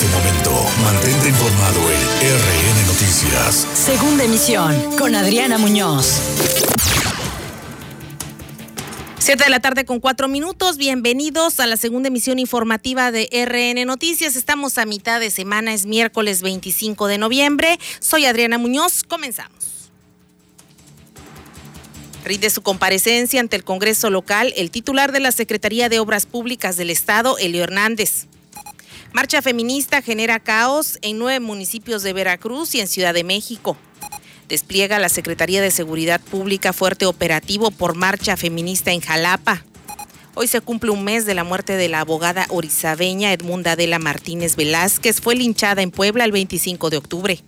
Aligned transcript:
este 0.00 0.16
momento. 0.16 0.52
Mantente 0.82 1.28
informado 1.28 1.78
en 1.90 2.00
RN 2.22 2.86
Noticias. 2.86 3.66
Segunda 3.74 4.24
emisión 4.24 4.96
con 4.96 5.14
Adriana 5.14 5.58
Muñoz. 5.58 6.20
Siete 9.18 9.44
de 9.44 9.50
la 9.50 9.60
tarde 9.60 9.84
con 9.84 10.00
cuatro 10.00 10.26
minutos. 10.26 10.78
Bienvenidos 10.78 11.60
a 11.60 11.66
la 11.66 11.76
segunda 11.76 12.08
emisión 12.08 12.38
informativa 12.38 13.12
de 13.12 13.28
RN 13.30 13.84
Noticias. 13.84 14.36
Estamos 14.36 14.78
a 14.78 14.86
mitad 14.86 15.20
de 15.20 15.30
semana, 15.30 15.74
es 15.74 15.84
miércoles 15.84 16.40
25 16.40 17.06
de 17.06 17.18
noviembre. 17.18 17.78
Soy 17.98 18.24
Adriana 18.24 18.56
Muñoz. 18.56 19.02
Comenzamos. 19.02 19.90
Rinde 22.24 22.48
su 22.48 22.62
comparecencia 22.62 23.38
ante 23.40 23.56
el 23.56 23.64
Congreso 23.64 24.08
local 24.08 24.54
el 24.56 24.70
titular 24.70 25.12
de 25.12 25.20
la 25.20 25.32
Secretaría 25.32 25.90
de 25.90 25.98
Obras 25.98 26.24
Públicas 26.24 26.78
del 26.78 26.88
Estado, 26.88 27.36
Elio 27.36 27.64
Hernández. 27.64 28.28
Marcha 29.12 29.42
feminista 29.42 30.02
genera 30.02 30.38
caos 30.38 30.98
en 31.02 31.18
nueve 31.18 31.40
municipios 31.40 32.04
de 32.04 32.12
Veracruz 32.12 32.76
y 32.76 32.80
en 32.80 32.86
Ciudad 32.86 33.12
de 33.12 33.24
México. 33.24 33.76
Despliega 34.48 35.00
la 35.00 35.08
Secretaría 35.08 35.60
de 35.60 35.72
Seguridad 35.72 36.20
Pública 36.20 36.72
fuerte 36.72 37.06
operativo 37.06 37.72
por 37.72 37.96
marcha 37.96 38.36
feminista 38.36 38.92
en 38.92 39.00
Jalapa. 39.00 39.64
Hoy 40.34 40.46
se 40.46 40.60
cumple 40.60 40.90
un 40.90 41.02
mes 41.02 41.26
de 41.26 41.34
la 41.34 41.42
muerte 41.42 41.76
de 41.76 41.88
la 41.88 42.00
abogada 42.00 42.46
orizabeña 42.50 43.32
Edmunda 43.32 43.72
Adela 43.72 43.98
Martínez 43.98 44.54
Velázquez. 44.54 45.20
Fue 45.20 45.34
linchada 45.34 45.82
en 45.82 45.90
Puebla 45.90 46.24
el 46.24 46.30
25 46.30 46.88
de 46.88 46.96
octubre. 46.96 47.40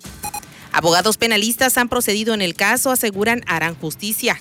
Abogados 0.73 1.17
penalistas 1.17 1.79
han 1.79 1.89
procedido 1.89 2.35
en 2.35 2.43
el 2.43 2.55
caso, 2.55 2.91
aseguran 2.91 3.45
harán 3.47 3.77
justicia. 3.77 4.41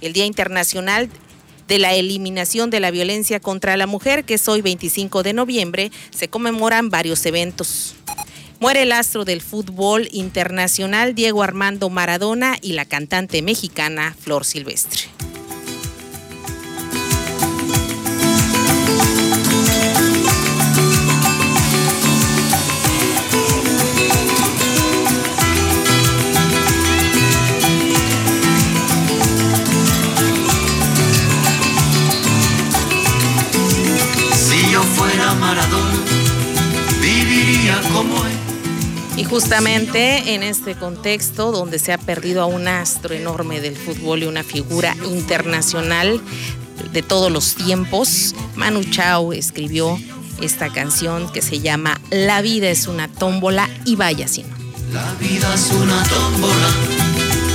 El 0.00 0.12
Día 0.12 0.26
Internacional 0.26 1.10
de 1.70 1.78
la 1.78 1.94
Eliminación 1.94 2.68
de 2.68 2.80
la 2.80 2.90
Violencia 2.90 3.38
contra 3.38 3.76
la 3.76 3.86
Mujer, 3.86 4.24
que 4.24 4.34
es 4.34 4.48
hoy 4.48 4.60
25 4.60 5.22
de 5.22 5.32
noviembre, 5.32 5.92
se 6.10 6.26
conmemoran 6.26 6.90
varios 6.90 7.24
eventos. 7.26 7.94
Muere 8.58 8.82
el 8.82 8.90
astro 8.90 9.24
del 9.24 9.40
fútbol 9.40 10.08
internacional 10.10 11.14
Diego 11.14 11.44
Armando 11.44 11.88
Maradona 11.88 12.56
y 12.60 12.72
la 12.72 12.86
cantante 12.86 13.40
mexicana 13.40 14.16
Flor 14.18 14.44
Silvestre. 14.44 15.02
Justamente 39.30 40.34
en 40.34 40.42
este 40.42 40.74
contexto 40.74 41.52
donde 41.52 41.78
se 41.78 41.92
ha 41.92 41.98
perdido 41.98 42.42
a 42.42 42.46
un 42.46 42.66
astro 42.66 43.14
enorme 43.14 43.60
del 43.60 43.76
fútbol 43.76 44.24
y 44.24 44.26
una 44.26 44.42
figura 44.42 44.96
internacional 45.08 46.20
de 46.92 47.02
todos 47.02 47.30
los 47.30 47.54
tiempos, 47.54 48.34
Manu 48.56 48.82
Chao 48.82 49.32
escribió 49.32 49.96
esta 50.42 50.72
canción 50.72 51.30
que 51.32 51.42
se 51.42 51.60
llama 51.60 52.00
La 52.10 52.42
vida 52.42 52.70
es 52.70 52.88
una 52.88 53.06
tómbola 53.06 53.70
y 53.84 53.94
vaya 53.94 54.26
si 54.26 54.42
no. 54.42 54.56
La 54.92 55.14
vida 55.20 55.54
es 55.54 55.70
una 55.70 56.02
tómbola, 56.02 56.68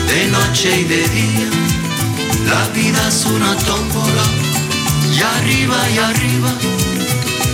de 0.08 0.28
noche 0.28 0.80
y 0.80 0.84
de 0.86 1.10
día. 1.10 1.50
La 2.48 2.68
vida 2.70 3.08
es 3.10 3.26
una 3.26 3.54
tómbola, 3.58 4.24
y 5.14 5.22
arriba 5.22 5.90
y 5.94 5.98
arriba. 5.98 6.54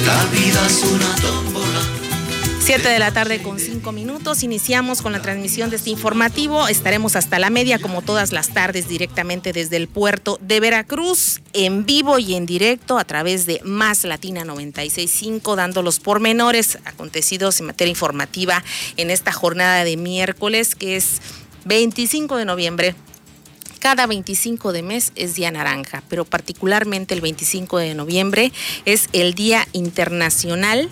La 0.05 0.25
vida 0.25 0.67
es 0.67 0.83
una 0.83 1.15
tómbola. 1.15 1.50
Siete 2.63 2.89
de 2.89 2.99
la 2.99 3.11
tarde 3.11 3.41
con 3.41 3.59
cinco 3.59 3.91
minutos. 3.91 4.43
Iniciamos 4.43 5.01
con 5.01 5.13
la 5.13 5.21
transmisión 5.21 5.71
de 5.71 5.77
este 5.77 5.89
informativo. 5.89 6.67
Estaremos 6.67 7.15
hasta 7.15 7.39
la 7.39 7.49
media, 7.49 7.79
como 7.79 8.03
todas 8.03 8.31
las 8.31 8.49
tardes, 8.49 8.87
directamente 8.87 9.51
desde 9.51 9.77
el 9.77 9.87
puerto 9.87 10.37
de 10.41 10.59
Veracruz, 10.59 11.41
en 11.53 11.87
vivo 11.87 12.19
y 12.19 12.35
en 12.35 12.45
directo 12.45 12.99
a 12.99 13.03
través 13.03 13.47
de 13.47 13.61
Más 13.63 14.03
Latina 14.03 14.45
965, 14.45 15.55
dando 15.55 15.81
los 15.81 15.99
pormenores 15.99 16.77
acontecidos 16.85 17.59
en 17.59 17.65
materia 17.65 17.89
informativa 17.89 18.63
en 18.95 19.09
esta 19.09 19.31
jornada 19.31 19.83
de 19.83 19.97
miércoles, 19.97 20.75
que 20.75 20.97
es 20.97 21.19
25 21.65 22.37
de 22.37 22.45
noviembre 22.45 22.95
cada 23.79 24.05
25 24.05 24.73
de 24.73 24.83
mes 24.83 25.11
es 25.15 25.33
Día 25.33 25.49
Naranja, 25.49 26.03
pero 26.07 26.23
particularmente 26.23 27.15
el 27.15 27.21
25 27.21 27.79
de 27.79 27.95
noviembre 27.95 28.51
es 28.85 29.09
el 29.11 29.33
Día 29.33 29.67
Internacional 29.73 30.87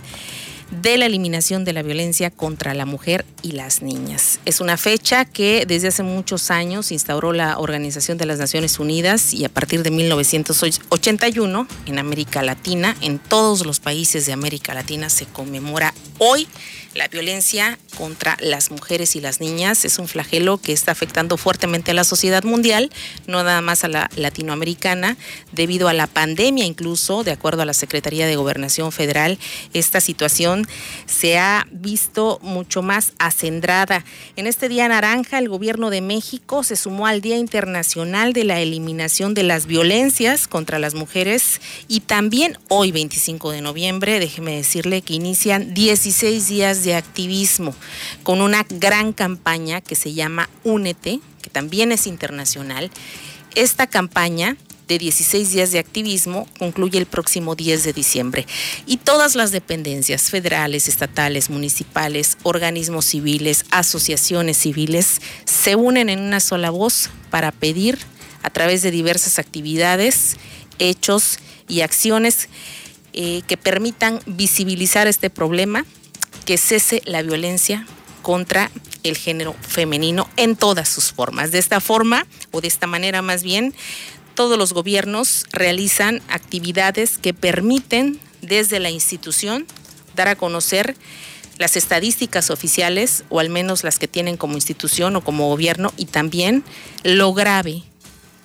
de 0.72 0.97
la 0.97 1.06
eliminación 1.06 1.66
de 1.66 1.74
la 1.74 1.81
violencia 1.81 2.30
contra 2.30 2.74
la 2.74 2.85
mujer 2.85 3.25
y 3.41 3.53
las 3.53 3.81
niñas. 3.81 4.40
Es 4.46 4.62
una 4.62 4.78
fecha 4.78 5.25
que 5.25 5.66
desde 5.68 5.88
hace 5.88 6.03
muchos 6.03 6.52
años 6.52 6.91
instauró 6.91 7.34
la 7.34 7.57
Organización 7.57 8.18
de 8.18 8.25
las 8.25 8.40
Naciones 8.40 8.80
Unidas 8.80 9.34
y 9.34 9.46
a 9.46 9.50
partir 9.50 9.84
de 9.84 9.91
1981 9.91 11.68
en 11.85 12.00
América 12.00 12.44
Latina, 12.44 12.96
en 13.02 13.19
todos 13.19 13.66
los 13.66 13.80
países 13.80 14.25
de 14.25 14.34
América 14.34 14.74
Latina 14.74 15.09
se 15.09 15.25
conmemora 15.25 15.94
hoy 16.19 16.47
la 16.95 17.07
violencia 17.07 17.77
contra 17.97 18.38
las 18.39 18.72
mujeres 18.72 19.16
y 19.16 19.22
las 19.22 19.41
niñas 19.41 19.85
es 19.85 20.00
un 20.00 20.07
flagelo 20.07 20.57
que 20.57 20.73
está 20.73 20.91
afectando 20.91 21.38
fuertemente 21.38 21.91
a 21.91 21.94
la 21.94 22.03
sociedad 22.03 22.44
mundial, 22.44 22.89
no 23.27 23.44
nada 23.44 23.61
más 23.61 23.83
a 23.83 23.88
la 23.88 24.09
latinoamericana, 24.16 25.17
debido 25.51 25.88
a 25.88 25.94
la 25.94 26.07
pandemia 26.07 26.66
incluso, 26.66 27.23
de 27.23 27.31
acuerdo 27.31 27.61
a 27.61 27.66
la 27.66 27.73
Secretaría 27.73 28.27
de 28.27 28.35
Gobernación 28.35 28.91
Federal, 28.91 29.38
esta 29.73 30.01
situación 30.01 30.67
se 31.05 31.38
ha 31.38 31.67
visto 31.72 32.39
mucho 32.41 32.81
más 32.81 33.13
acendrada. 33.19 34.06
En 34.35 34.47
este 34.47 34.69
Día 34.69 34.88
Naranja, 34.88 35.39
el 35.39 35.50
Gobierno 35.50 35.89
de 35.89 36.01
México 36.01 36.63
se 36.63 36.75
sumó 36.75 37.07
al 37.07 37.21
Día 37.21 37.38
Internacional 37.38 38.33
de 38.33 38.44
la 38.45 38.59
Eliminación 38.59 39.33
de 39.33 39.44
las 39.44 39.66
Violencias 39.66 40.47
contra 40.47 40.79
las 40.79 40.94
Mujeres 40.94 41.61
y 41.88 42.01
también 42.01 42.57
hoy, 42.67 42.91
25 42.91 43.51
de 43.51 43.61
noviembre, 43.61 44.19
déjeme 44.19 44.56
decirle 44.56 45.01
que 45.01 45.13
inician 45.13 45.73
16 45.73 46.47
días 46.47 46.78
de 46.84 46.95
activismo 46.95 47.75
con 48.23 48.41
una 48.41 48.66
gran 48.69 49.13
campaña 49.13 49.81
que 49.81 49.95
se 49.95 50.13
llama 50.13 50.50
Únete, 50.63 51.19
que 51.41 51.50
también 51.50 51.91
es 51.91 52.07
internacional. 52.07 52.91
Esta 53.56 53.88
campaña 53.88 54.57
de 54.89 54.97
16 54.97 55.51
días 55.51 55.72
de 55.72 55.79
activismo 55.79 56.47
concluye 56.57 56.97
el 56.97 57.06
próximo 57.06 57.56
10 57.56 57.84
de 57.84 57.94
diciembre 57.94 58.47
y 58.88 58.97
todas 58.97 59.35
las 59.35 59.51
dependencias 59.51 60.31
federales, 60.31 60.88
estatales, 60.88 61.51
municipales, 61.51 62.38
organismos 62.41 63.06
civiles, 63.06 63.66
asociaciones 63.69 64.57
civiles 64.57 65.22
se 65.45 65.75
unen 65.75 66.09
en 66.09 66.19
una 66.19 66.39
sola 66.39 66.72
voz 66.72 67.12
para 67.29 67.51
pedir 67.51 68.00
a 68.41 68.50
través 68.50 68.81
de 68.81 68.89
diversas 68.89 69.38
actividades, 69.38 70.38
hechos 70.79 71.38
y 71.68 71.81
acciones 71.81 72.50
eh, 73.13 73.44
que 73.47 73.57
permitan 73.57 74.19
visibilizar 74.25 75.07
este 75.07 75.29
problema, 75.29 75.85
que 76.50 76.58
cese 76.58 77.04
la 77.06 77.22
violencia 77.22 77.86
contra 78.24 78.72
el 79.04 79.16
género 79.16 79.56
femenino 79.62 80.28
en 80.36 80.56
todas 80.56 80.90
sus 80.90 81.12
formas. 81.12 81.52
De 81.52 81.60
esta 81.60 81.80
forma, 81.80 82.26
o 82.50 82.60
de 82.60 82.68
esta 82.68 82.88
manera 82.88 83.22
más 83.22 83.44
bien, 83.44 83.76
todos 84.34 84.58
los 84.58 84.74
gobiernos 84.74 85.46
realizan 85.52 86.24
actividades 86.28 87.20
que 87.20 87.36
permiten 87.36 88.20
desde 88.42 88.80
la 88.80 88.90
institución 88.90 89.68
dar 90.16 90.28
a 90.28 90.36
conocer 90.36 90.96
las 91.60 91.78
estadísticas 91.78 92.50
oficiales, 92.50 93.26
o 93.30 93.40
al 93.40 93.50
menos 93.50 93.84
las 93.84 94.00
que 94.00 94.08
tienen 94.08 94.36
como 94.36 94.56
institución 94.56 95.16
o 95.18 95.24
como 95.24 95.50
gobierno, 95.50 95.94
y 95.98 96.06
también 96.06 96.64
lo 97.04 97.31
grave 97.31 97.84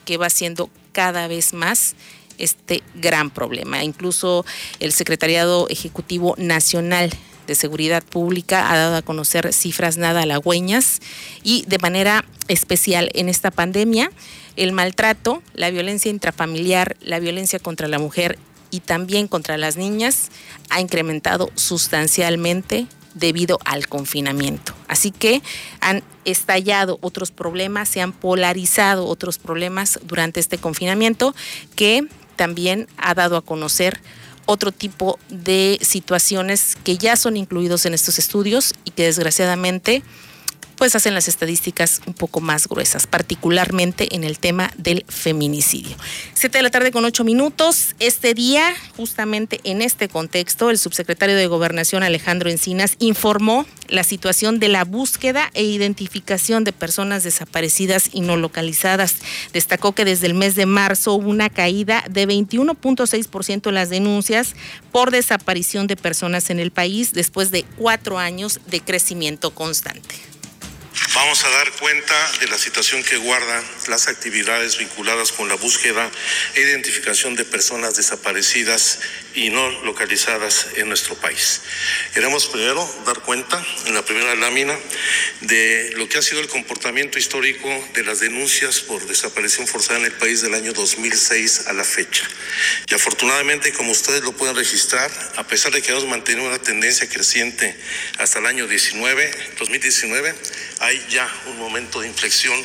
que 0.05 0.19
va 0.19 0.29
siendo 0.29 0.69
cada 0.93 1.27
vez 1.27 1.55
más 1.55 1.95
este 2.37 2.83
gran 2.97 3.31
problema. 3.31 3.83
Incluso 3.83 4.45
el 4.79 4.93
Secretariado 4.93 5.71
Ejecutivo 5.71 6.35
Nacional 6.37 7.11
de 7.47 7.55
Seguridad 7.55 8.03
Pública 8.03 8.71
ha 8.71 8.77
dado 8.77 8.97
a 8.97 9.03
conocer 9.03 9.53
cifras 9.53 9.97
nada 9.97 10.23
halagüeñas 10.23 11.01
y 11.43 11.65
de 11.67 11.79
manera 11.79 12.25
especial 12.49 13.11
en 13.15 13.29
esta 13.29 13.51
pandemia, 13.51 14.11
el 14.57 14.73
maltrato, 14.73 15.43
la 15.55 15.71
violencia 15.71 16.11
intrafamiliar, 16.11 16.97
la 17.01 17.19
violencia 17.19 17.59
contra 17.59 17.89
la 17.89 17.99
mujer 17.99 18.39
y 18.71 18.81
también 18.81 19.29
contra 19.29 19.57
las 19.57 19.77
niñas 19.77 20.31
ha 20.71 20.81
incrementado 20.81 21.51
sustancialmente 21.55 22.87
debido 23.15 23.59
al 23.65 23.89
confinamiento. 23.89 24.75
Así 24.89 25.11
que 25.11 25.43
han 25.81 26.03
estallado 26.25 26.99
otros 27.01 27.31
problemas, 27.31 27.89
se 27.89 28.01
han 28.01 28.13
polarizado 28.13 29.07
otros 29.07 29.39
problemas 29.39 30.01
durante 30.03 30.41
este 30.41 30.59
confinamiento 30.59 31.35
que 31.77 32.07
también 32.37 32.89
ha 32.97 33.15
dado 33.15 33.37
a 33.37 33.43
conocer 33.43 34.01
otro 34.47 34.73
tipo 34.73 35.19
de 35.29 35.79
situaciones 35.83 36.77
que 36.85 36.97
ya 36.97 37.17
son 37.17 37.37
incluidos 37.37 37.87
en 37.87 37.95
estos 37.95 38.19
estudios 38.19 38.75
y 38.85 38.91
que 38.91 39.05
desgraciadamente 39.05 40.03
pues 40.77 40.97
hacen 40.97 41.15
las 41.15 41.29
estadísticas 41.29 42.01
un 42.07 42.15
poco 42.15 42.41
más 42.41 42.69
gruesas, 42.69 43.07
particularmente 43.07 44.15
en 44.15 44.25
el 44.25 44.39
tema 44.39 44.73
del 44.77 45.05
feminicidio. 45.09 45.97
Siete 46.35 46.59
de 46.59 46.63
la 46.63 46.71
tarde 46.71 46.91
con 46.91 47.05
ocho 47.05 47.25
minutos. 47.25 47.95
Este 48.01 48.35
día, 48.35 48.75
justamente 48.97 49.61
en 49.65 49.83
este 49.83 50.09
contexto, 50.09 50.71
el 50.71 50.79
subsecretario 50.79 51.37
de 51.37 51.47
Gobernación 51.47 52.03
Alejandro 52.03 52.51
Encinas 52.51 52.97
informó 52.99 53.67
la 53.89 54.05
situación 54.05 54.59
de 54.59 54.69
la 54.69 54.85
búsqueda 54.85 55.51
e 55.55 55.63
identificación 55.63 56.65
de 56.65 56.73
personas 56.73 57.23
desaparecidas 57.23 58.11
y 58.13 58.21
no 58.21 58.37
localizadas. 58.37 59.17
Destacó 59.53 59.93
que 59.93 60.05
desde 60.05 60.27
el 60.27 60.35
mes 60.35 60.55
de 60.55 60.67
marzo 60.67 61.15
hubo 61.15 61.29
una 61.29 61.51
caída 61.51 62.05
de 62.09 62.27
21.6% 62.27 63.69
en 63.69 63.75
las 63.75 63.91
denuncias 63.91 64.55
por 64.93 65.11
desaparición 65.11 65.87
de 65.87 65.97
personas 65.97 66.51
en 66.51 66.61
el 66.61 66.71
país 66.71 67.13
después 67.13 67.51
de 67.51 67.65
cuatro 67.77 68.19
años 68.19 68.61
de 68.67 68.81
crecimiento 68.81 69.51
constante. 69.55 70.34
Vamos 71.15 71.45
a 71.45 71.49
dar 71.49 71.71
cuenta 71.75 72.33
de 72.41 72.49
la 72.49 72.59
situación 72.59 73.05
que 73.05 73.17
guardan 73.19 73.65
las 73.87 74.09
actividades 74.09 74.79
vinculadas 74.79 75.31
con 75.31 75.49
la 75.49 75.55
búsqueda 75.55 76.11
e 76.57 76.61
identificación 76.61 77.37
de 77.37 77.45
personas 77.45 77.95
desaparecidas 77.95 78.99
y 79.33 79.51
no 79.51 79.71
localizadas 79.83 80.67
en 80.75 80.89
nuestro 80.89 81.15
país. 81.15 81.61
Queremos 82.15 82.47
primero 82.47 82.85
dar 83.07 83.21
cuenta 83.21 83.65
en 83.87 83.95
la 83.95 84.05
primera 84.05 84.35
lámina 84.35 84.77
de 85.41 85.93
lo 85.95 86.09
que 86.09 86.19
ha 86.19 86.23
sido 86.23 86.41
el 86.41 86.49
comportamiento 86.49 87.17
histórico 87.17 87.69
de 87.95 88.03
las 88.03 88.19
denuncias 88.19 88.81
por 88.81 89.07
desaparición 89.07 89.69
forzada 89.69 90.01
en 90.01 90.07
el 90.07 90.13
país 90.13 90.43
del 90.43 90.55
año 90.55 90.73
2006 90.73 91.69
a 91.69 91.73
la 91.75 91.85
fecha. 91.85 92.29
Y 92.89 92.95
afortunadamente, 92.95 93.73
como 93.73 93.93
ustedes 93.93 94.23
lo 94.23 94.33
pueden 94.33 94.57
registrar, 94.57 95.11
a 95.37 95.47
pesar 95.47 95.71
de 95.71 95.81
que 95.81 95.93
hemos 95.93 96.07
mantenido 96.07 96.49
una 96.49 96.59
tendencia 96.59 97.09
creciente 97.09 97.77
hasta 98.19 98.41
el 98.41 98.47
año 98.47 98.67
19, 98.67 99.55
2019, 99.59 100.35
hay 100.81 101.04
ya 101.09 101.29
un 101.47 101.59
momento 101.59 102.01
de 102.01 102.09
inflexión 102.09 102.63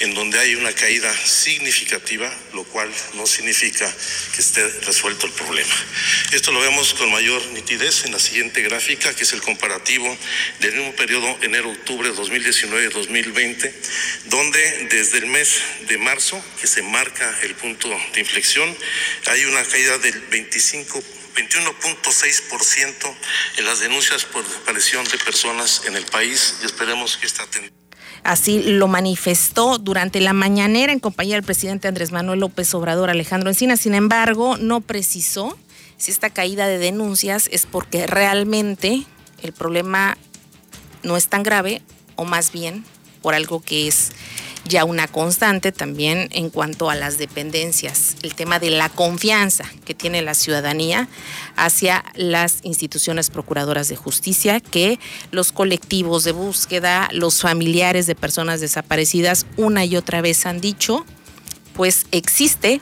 en 0.00 0.14
donde 0.14 0.38
hay 0.38 0.54
una 0.54 0.72
caída 0.72 1.12
significativa, 1.26 2.32
lo 2.54 2.64
cual 2.64 2.90
no 3.14 3.26
significa 3.26 3.92
que 4.34 4.40
esté 4.40 4.66
resuelto 4.80 5.26
el 5.26 5.32
problema. 5.32 5.74
Esto 6.32 6.52
lo 6.52 6.60
vemos 6.60 6.94
con 6.94 7.10
mayor 7.10 7.44
nitidez 7.48 8.04
en 8.04 8.12
la 8.12 8.18
siguiente 8.18 8.62
gráfica, 8.62 9.14
que 9.14 9.24
es 9.24 9.32
el 9.32 9.42
comparativo 9.42 10.16
del 10.60 10.74
mismo 10.74 10.92
periodo 10.94 11.38
enero-octubre 11.42 12.10
de 12.10 12.16
2019-2020, 12.16 13.72
donde 14.26 14.88
desde 14.90 15.18
el 15.18 15.26
mes 15.26 15.62
de 15.88 15.98
marzo, 15.98 16.42
que 16.60 16.66
se 16.66 16.82
marca 16.82 17.38
el 17.42 17.54
punto 17.54 17.88
de 18.12 18.20
inflexión, 18.20 18.76
hay 19.26 19.44
una 19.44 19.64
caída 19.64 19.98
del 19.98 20.20
25 20.20 21.02
21.6% 21.34 23.16
en 23.56 23.64
las 23.64 23.80
denuncias 23.80 24.24
por 24.24 24.46
desaparición 24.46 25.04
de 25.06 25.18
personas 25.18 25.82
en 25.86 25.96
el 25.96 26.04
país 26.04 26.56
y 26.62 26.66
esperemos 26.66 27.16
que 27.16 27.26
esta 27.26 27.46
tendencia 27.46 27.81
Así 28.24 28.62
lo 28.62 28.86
manifestó 28.86 29.78
durante 29.78 30.20
la 30.20 30.32
mañanera 30.32 30.92
en 30.92 31.00
compañía 31.00 31.34
del 31.34 31.44
presidente 31.44 31.88
Andrés 31.88 32.12
Manuel 32.12 32.40
López 32.40 32.72
Obrador 32.74 33.10
Alejandro 33.10 33.50
Encina. 33.50 33.76
Sin 33.76 33.94
embargo, 33.94 34.56
no 34.58 34.80
precisó 34.80 35.56
si 35.96 36.10
esta 36.10 36.30
caída 36.30 36.66
de 36.66 36.78
denuncias 36.78 37.48
es 37.50 37.66
porque 37.66 38.06
realmente 38.06 39.04
el 39.42 39.52
problema 39.52 40.16
no 41.02 41.16
es 41.16 41.28
tan 41.28 41.42
grave 41.42 41.82
o 42.16 42.24
más 42.24 42.52
bien 42.52 42.84
por 43.22 43.34
algo 43.34 43.60
que 43.60 43.88
es 43.88 44.12
ya 44.64 44.84
una 44.84 45.08
constante 45.08 45.72
también 45.72 46.28
en 46.32 46.50
cuanto 46.50 46.88
a 46.88 46.94
las 46.94 47.18
dependencias, 47.18 48.16
el 48.22 48.34
tema 48.34 48.58
de 48.58 48.70
la 48.70 48.88
confianza 48.88 49.64
que 49.84 49.94
tiene 49.94 50.22
la 50.22 50.34
ciudadanía 50.34 51.08
hacia 51.56 52.04
las 52.14 52.58
instituciones 52.62 53.30
procuradoras 53.30 53.88
de 53.88 53.96
justicia, 53.96 54.60
que 54.60 54.98
los 55.30 55.52
colectivos 55.52 56.24
de 56.24 56.32
búsqueda, 56.32 57.08
los 57.12 57.40
familiares 57.40 58.06
de 58.06 58.14
personas 58.14 58.60
desaparecidas 58.60 59.46
una 59.56 59.84
y 59.84 59.96
otra 59.96 60.20
vez 60.20 60.46
han 60.46 60.60
dicho, 60.60 61.04
pues 61.74 62.06
existe 62.12 62.80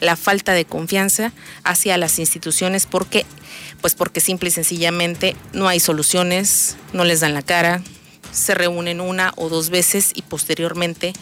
la 0.00 0.16
falta 0.16 0.52
de 0.52 0.64
confianza 0.64 1.32
hacia 1.62 1.96
las 1.96 2.18
instituciones 2.18 2.86
porque 2.86 3.24
pues 3.80 3.94
porque 3.94 4.20
simple 4.20 4.48
y 4.48 4.52
sencillamente 4.52 5.36
no 5.52 5.68
hay 5.68 5.78
soluciones, 5.78 6.76
no 6.92 7.04
les 7.04 7.20
dan 7.20 7.34
la 7.34 7.42
cara, 7.42 7.82
se 8.34 8.54
reúnen 8.54 9.00
una 9.00 9.32
o 9.36 9.48
dos 9.48 9.70
veces 9.70 10.12
y 10.14 10.22
posteriormente 10.22 11.14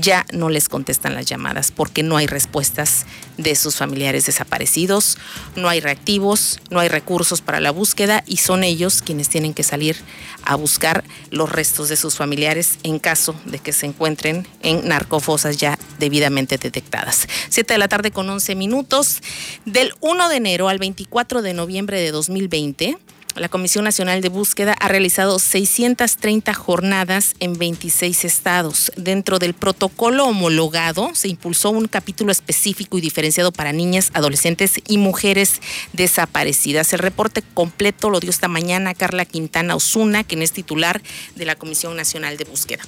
ya 0.00 0.26
no 0.32 0.48
les 0.48 0.68
contestan 0.68 1.14
las 1.14 1.26
llamadas 1.26 1.72
porque 1.72 2.02
no 2.02 2.16
hay 2.16 2.26
respuestas 2.26 3.06
de 3.38 3.54
sus 3.56 3.76
familiares 3.76 4.26
desaparecidos, 4.26 5.18
no 5.56 5.68
hay 5.68 5.80
reactivos, 5.80 6.60
no 6.70 6.80
hay 6.80 6.88
recursos 6.88 7.40
para 7.40 7.60
la 7.60 7.70
búsqueda 7.70 8.22
y 8.26 8.38
son 8.38 8.62
ellos 8.62 9.02
quienes 9.02 9.28
tienen 9.28 9.54
que 9.54 9.62
salir 9.62 9.96
a 10.44 10.54
buscar 10.54 11.04
los 11.30 11.50
restos 11.50 11.88
de 11.88 11.96
sus 11.96 12.16
familiares 12.16 12.78
en 12.82 12.98
caso 12.98 13.34
de 13.46 13.58
que 13.58 13.72
se 13.72 13.86
encuentren 13.86 14.46
en 14.62 14.86
narcofosas 14.86 15.56
ya 15.56 15.78
debidamente 15.98 16.58
detectadas. 16.58 17.26
Siete 17.48 17.74
de 17.74 17.78
la 17.78 17.88
tarde 17.88 18.10
con 18.10 18.28
11 18.28 18.54
minutos. 18.54 19.22
Del 19.64 19.94
1 20.00 20.28
de 20.28 20.36
enero 20.36 20.68
al 20.68 20.78
24 20.78 21.42
de 21.42 21.54
noviembre 21.54 22.00
de 22.00 22.10
2020 22.10 22.98
la 23.36 23.48
Comisión 23.48 23.84
Nacional 23.84 24.20
de 24.22 24.28
Búsqueda 24.28 24.74
ha 24.80 24.88
realizado 24.88 25.38
630 25.38 26.54
jornadas 26.54 27.34
en 27.38 27.58
26 27.58 28.24
estados. 28.24 28.92
Dentro 28.96 29.38
del 29.38 29.54
protocolo 29.54 30.24
homologado 30.24 31.10
se 31.14 31.28
impulsó 31.28 31.70
un 31.70 31.86
capítulo 31.86 32.32
específico 32.32 32.96
y 32.96 33.00
diferenciado 33.00 33.52
para 33.52 33.72
niñas, 33.72 34.10
adolescentes 34.14 34.80
y 34.86 34.98
mujeres 34.98 35.60
desaparecidas. 35.92 36.92
El 36.92 37.00
reporte 37.00 37.42
completo 37.42 38.10
lo 38.10 38.20
dio 38.20 38.30
esta 38.30 38.48
mañana 38.48 38.94
Carla 38.94 39.24
Quintana 39.24 39.76
Osuna, 39.76 40.24
quien 40.24 40.42
es 40.42 40.52
titular 40.52 41.02
de 41.34 41.44
la 41.44 41.56
Comisión 41.56 41.96
Nacional 41.96 42.36
de 42.36 42.44
Búsqueda. 42.44 42.82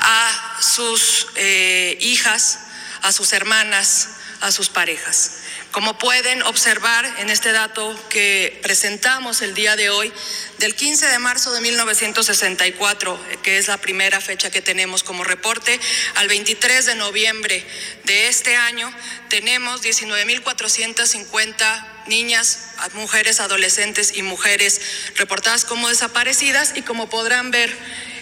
A 0.00 0.56
sus 0.60 1.28
eh, 1.36 1.98
hijas, 2.00 2.58
a 3.02 3.12
sus 3.12 3.32
hermanas, 3.32 4.08
a 4.40 4.52
sus 4.52 4.68
parejas. 4.68 5.45
Como 5.76 5.98
pueden 5.98 6.42
observar 6.44 7.04
en 7.18 7.28
este 7.28 7.52
dato 7.52 7.94
que 8.08 8.58
presentamos 8.62 9.42
el 9.42 9.52
día 9.52 9.76
de 9.76 9.90
hoy, 9.90 10.10
del 10.56 10.74
15 10.74 11.06
de 11.06 11.18
marzo 11.18 11.52
de 11.52 11.60
1964, 11.60 13.20
que 13.42 13.58
es 13.58 13.68
la 13.68 13.76
primera 13.76 14.22
fecha 14.22 14.48
que 14.48 14.62
tenemos 14.62 15.02
como 15.02 15.22
reporte, 15.22 15.78
al 16.14 16.28
23 16.28 16.86
de 16.86 16.94
noviembre 16.94 17.62
de 18.04 18.28
este 18.28 18.56
año, 18.56 18.90
tenemos 19.28 19.82
19.450 19.82 22.06
niñas, 22.06 22.70
mujeres, 22.94 23.40
adolescentes 23.40 24.16
y 24.16 24.22
mujeres 24.22 24.80
reportadas 25.16 25.66
como 25.66 25.90
desaparecidas. 25.90 26.72
Y 26.74 26.80
como 26.80 27.10
podrán 27.10 27.50
ver, 27.50 27.70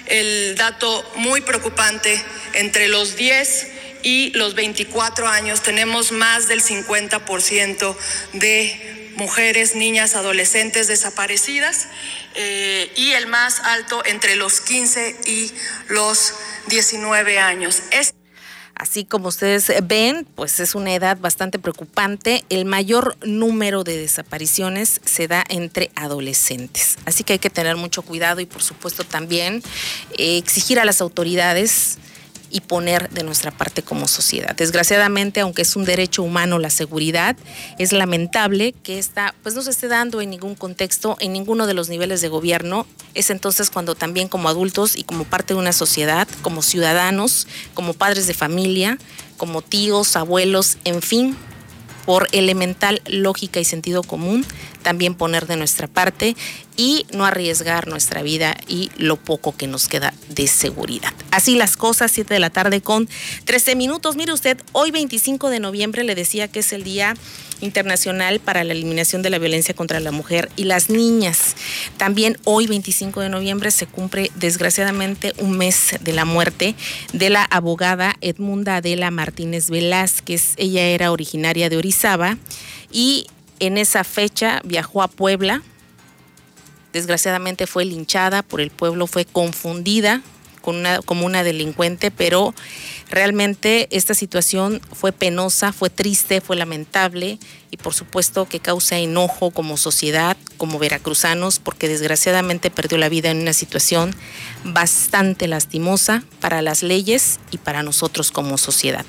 el 0.07 0.57
dato 0.57 1.09
muy 1.15 1.41
preocupante, 1.41 2.21
entre 2.55 2.89
los 2.89 3.15
10 3.15 3.74
y 4.05 4.31
los 4.35 4.55
24 4.55 5.27
años 5.27 5.63
tenemos 5.63 6.13
más 6.13 6.47
del 6.47 6.63
50% 6.63 7.97
de 8.35 9.13
mujeres, 9.17 9.75
niñas, 9.75 10.15
adolescentes 10.15 10.87
desaparecidas 10.87 11.89
eh, 12.35 12.93
y 12.97 13.13
el 13.13 13.27
más 13.27 13.61
alto 13.61 14.05
entre 14.05 14.37
los 14.37 14.61
15 14.61 15.17
y 15.27 15.51
los 15.89 16.35
19 16.69 17.39
años. 17.39 17.83
Así 18.75 19.05
como 19.05 19.29
ustedes 19.29 19.73
ven, 19.85 20.27
pues 20.35 20.59
es 20.59 20.75
una 20.75 20.93
edad 20.95 21.17
bastante 21.17 21.61
preocupante. 21.61 22.45
El 22.51 22.65
mayor 22.65 23.17
número 23.25 23.85
de 23.85 23.97
desapariciones 23.97 25.01
se 25.05 25.29
da 25.29 25.45
entre 25.49 25.93
adolescentes. 25.95 26.99
Así 27.07 27.23
que 27.23 27.35
hay 27.35 27.39
que 27.39 27.51
tener 27.51 27.77
mucho 27.77 28.03
cuidado 28.03 28.41
y 28.41 28.47
por 28.47 28.63
supuesto 28.63 29.05
también 29.05 29.63
eh, 30.19 30.39
exigir 30.39 30.81
a 30.81 30.85
las 30.85 31.01
autoridades 31.01 31.99
y 32.55 32.61
poner 32.61 33.11
de 33.11 33.25
nuestra 33.25 33.51
parte 33.51 33.83
como 33.83 34.07
sociedad. 34.07 34.55
Desgraciadamente, 34.55 35.41
aunque 35.41 35.63
es 35.63 35.75
un 35.75 35.85
derecho 35.85 36.23
humano 36.23 36.61
la 36.61 36.71
seguridad, 36.71 37.37
es 37.81 37.93
lamentable 37.93 38.73
que 38.85 39.01
esta 39.01 39.35
pues 39.43 39.57
no 39.57 39.63
se 39.63 39.71
esté 39.71 39.89
dando 39.89 40.21
en 40.21 40.31
ningún 40.31 40.55
contexto, 40.55 41.17
en 41.19 41.33
ninguno 41.33 41.67
de 41.67 41.75
los 41.75 41.89
niveles 41.89 42.21
de 42.21 42.29
gobierno. 42.29 42.87
Es 43.15 43.31
entonces 43.31 43.71
cuando 43.71 43.97
también 43.97 44.29
como 44.29 44.49
adultos 44.49 44.97
y 44.97 45.03
como 45.03 45.25
parte 45.25 45.55
de 45.55 45.59
una 45.59 45.73
sociedad, 45.73 46.29
como 46.43 46.63
ciudadanos, 46.63 47.49
como 47.75 47.93
padres 47.93 48.29
de 48.29 48.35
familia, 48.35 48.99
como 49.37 49.61
tíos, 49.61 50.15
abuelos, 50.15 50.79
en 50.85 51.03
fin, 51.03 51.37
por 52.07 52.29
elemental 52.31 53.03
lógica 53.07 53.59
y 53.59 53.65
sentido 53.65 54.05
común, 54.05 54.47
también 54.83 55.17
poner 55.17 55.49
de 55.49 55.57
nuestra 55.57 55.89
parte 55.89 56.37
y 56.77 57.07
no 57.13 57.25
arriesgar 57.25 57.89
nuestra 57.89 58.23
vida 58.23 58.57
y 58.67 58.91
lo 58.97 59.17
poco 59.17 59.57
que 59.57 59.67
nos 59.67 59.89
queda 59.89 60.15
de 60.29 60.47
seguridad. 60.47 61.13
Así 61.31 61.55
las 61.57 61.77
cosas, 61.77 62.11
7 62.13 62.35
de 62.35 62.41
la 62.41 62.51
tarde 62.51 62.81
con 62.81 63.09
13 63.45 63.77
minutos. 63.77 64.17
Mire 64.17 64.33
usted, 64.33 64.59
hoy 64.73 64.91
25 64.91 65.51
de 65.51 65.61
noviembre 65.61 66.05
le 66.05 66.15
decía 66.15 66.49
que 66.49 66.61
es 66.61 66.73
el 66.73 66.85
Día 66.85 67.15
Internacional 67.61 68.41
para 68.41 68.65
la 68.65 68.73
Eliminación 68.73 69.23
de 69.23 69.31
la 69.31 69.39
Violencia 69.39 69.75
contra 69.75 70.01
la 70.01 70.11
Mujer 70.11 70.51
y 70.57 70.65
las 70.65 70.91
Niñas. 70.91 71.55
También 71.97 72.39
hoy 72.45 72.67
25 72.67 73.21
de 73.21 73.29
noviembre 73.29 73.71
se 73.71 73.87
cumple 73.87 74.31
desgraciadamente 74.35 75.33
un 75.39 75.57
mes 75.57 75.97
de 76.01 76.13
la 76.13 76.25
muerte 76.25 76.75
de 77.13 77.31
la 77.31 77.45
abogada 77.45 78.17
Edmunda 78.21 78.77
Adela 78.77 79.11
Martínez 79.11 79.71
Velázquez. 79.71 80.55
Ella 80.57 80.83
era 80.83 81.13
originaria 81.13 81.71
de 81.71 81.77
Orizaba 81.77 82.37
y 82.91 83.27
en 83.61 83.79
esa 83.79 84.05
fecha 84.05 84.61
viajó 84.65 85.03
a 85.03 85.09
Puebla 85.09 85.63
desgraciadamente 86.95 87.67
fue 87.67 87.85
linchada 87.85 88.43
por 88.43 88.63
el 88.63 88.71
pueblo, 88.71 89.07
fue 89.07 89.27
confundida 89.27 90.23
con 90.65 90.77
una, 90.77 91.01
como 91.03 91.27
una 91.27 91.45
delincuente, 91.45 92.11
pero 92.11 92.55
realmente 93.11 93.87
esta 93.91 94.15
situación 94.15 94.81
fue 94.93 95.13
penosa, 95.13 95.73
fue 95.73 95.91
triste, 95.91 96.41
fue 96.41 96.57
lamentable 96.57 97.39
y 97.71 97.77
por 97.77 97.93
supuesto 97.93 98.47
que 98.47 98.61
causa 98.61 98.99
enojo 98.99 99.51
como 99.51 99.77
sociedad, 99.77 100.37
como 100.57 100.79
veracruzanos, 100.79 101.59
porque 101.59 101.89
desgraciadamente 101.89 102.71
perdió 102.71 102.99
la 102.99 103.09
vida 103.09 103.31
en 103.31 103.43
una 103.43 103.53
situación 103.53 104.15
bastante 104.65 105.49
lastimosa 105.49 106.23
para 106.41 106.63
las 106.63 106.83
leyes 106.83 107.41
y 107.51 107.59
para 107.59 107.83
nosotros 107.83 108.31
como 108.31 108.59
sociedad. 108.59 109.05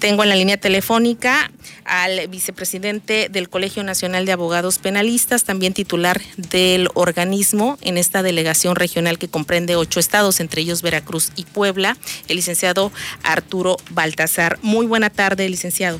Tengo 0.00 0.24
en 0.24 0.28
la 0.28 0.36
línea 0.36 0.58
telefónica 0.58 1.50
al 1.84 2.28
vicepresidente 2.28 3.28
del 3.30 3.48
Colegio 3.48 3.82
Nacional 3.84 4.26
de 4.26 4.32
Abogados 4.32 4.78
Penalistas, 4.78 5.44
también 5.44 5.72
titular 5.72 6.20
del 6.36 6.88
organismo 6.94 7.78
en 7.80 7.96
esta 7.96 8.22
delegación 8.22 8.76
regional 8.76 9.18
que 9.18 9.28
comprende 9.28 9.76
ocho 9.76 10.00
estados, 10.00 10.40
entre 10.40 10.62
ellos 10.62 10.82
Veracruz 10.82 10.97
y 11.36 11.44
Puebla, 11.44 11.96
el 12.28 12.36
licenciado 12.36 12.92
Arturo 13.22 13.76
Baltasar. 13.90 14.58
Muy 14.62 14.86
buena 14.86 15.10
tarde, 15.10 15.48
licenciado. 15.48 15.98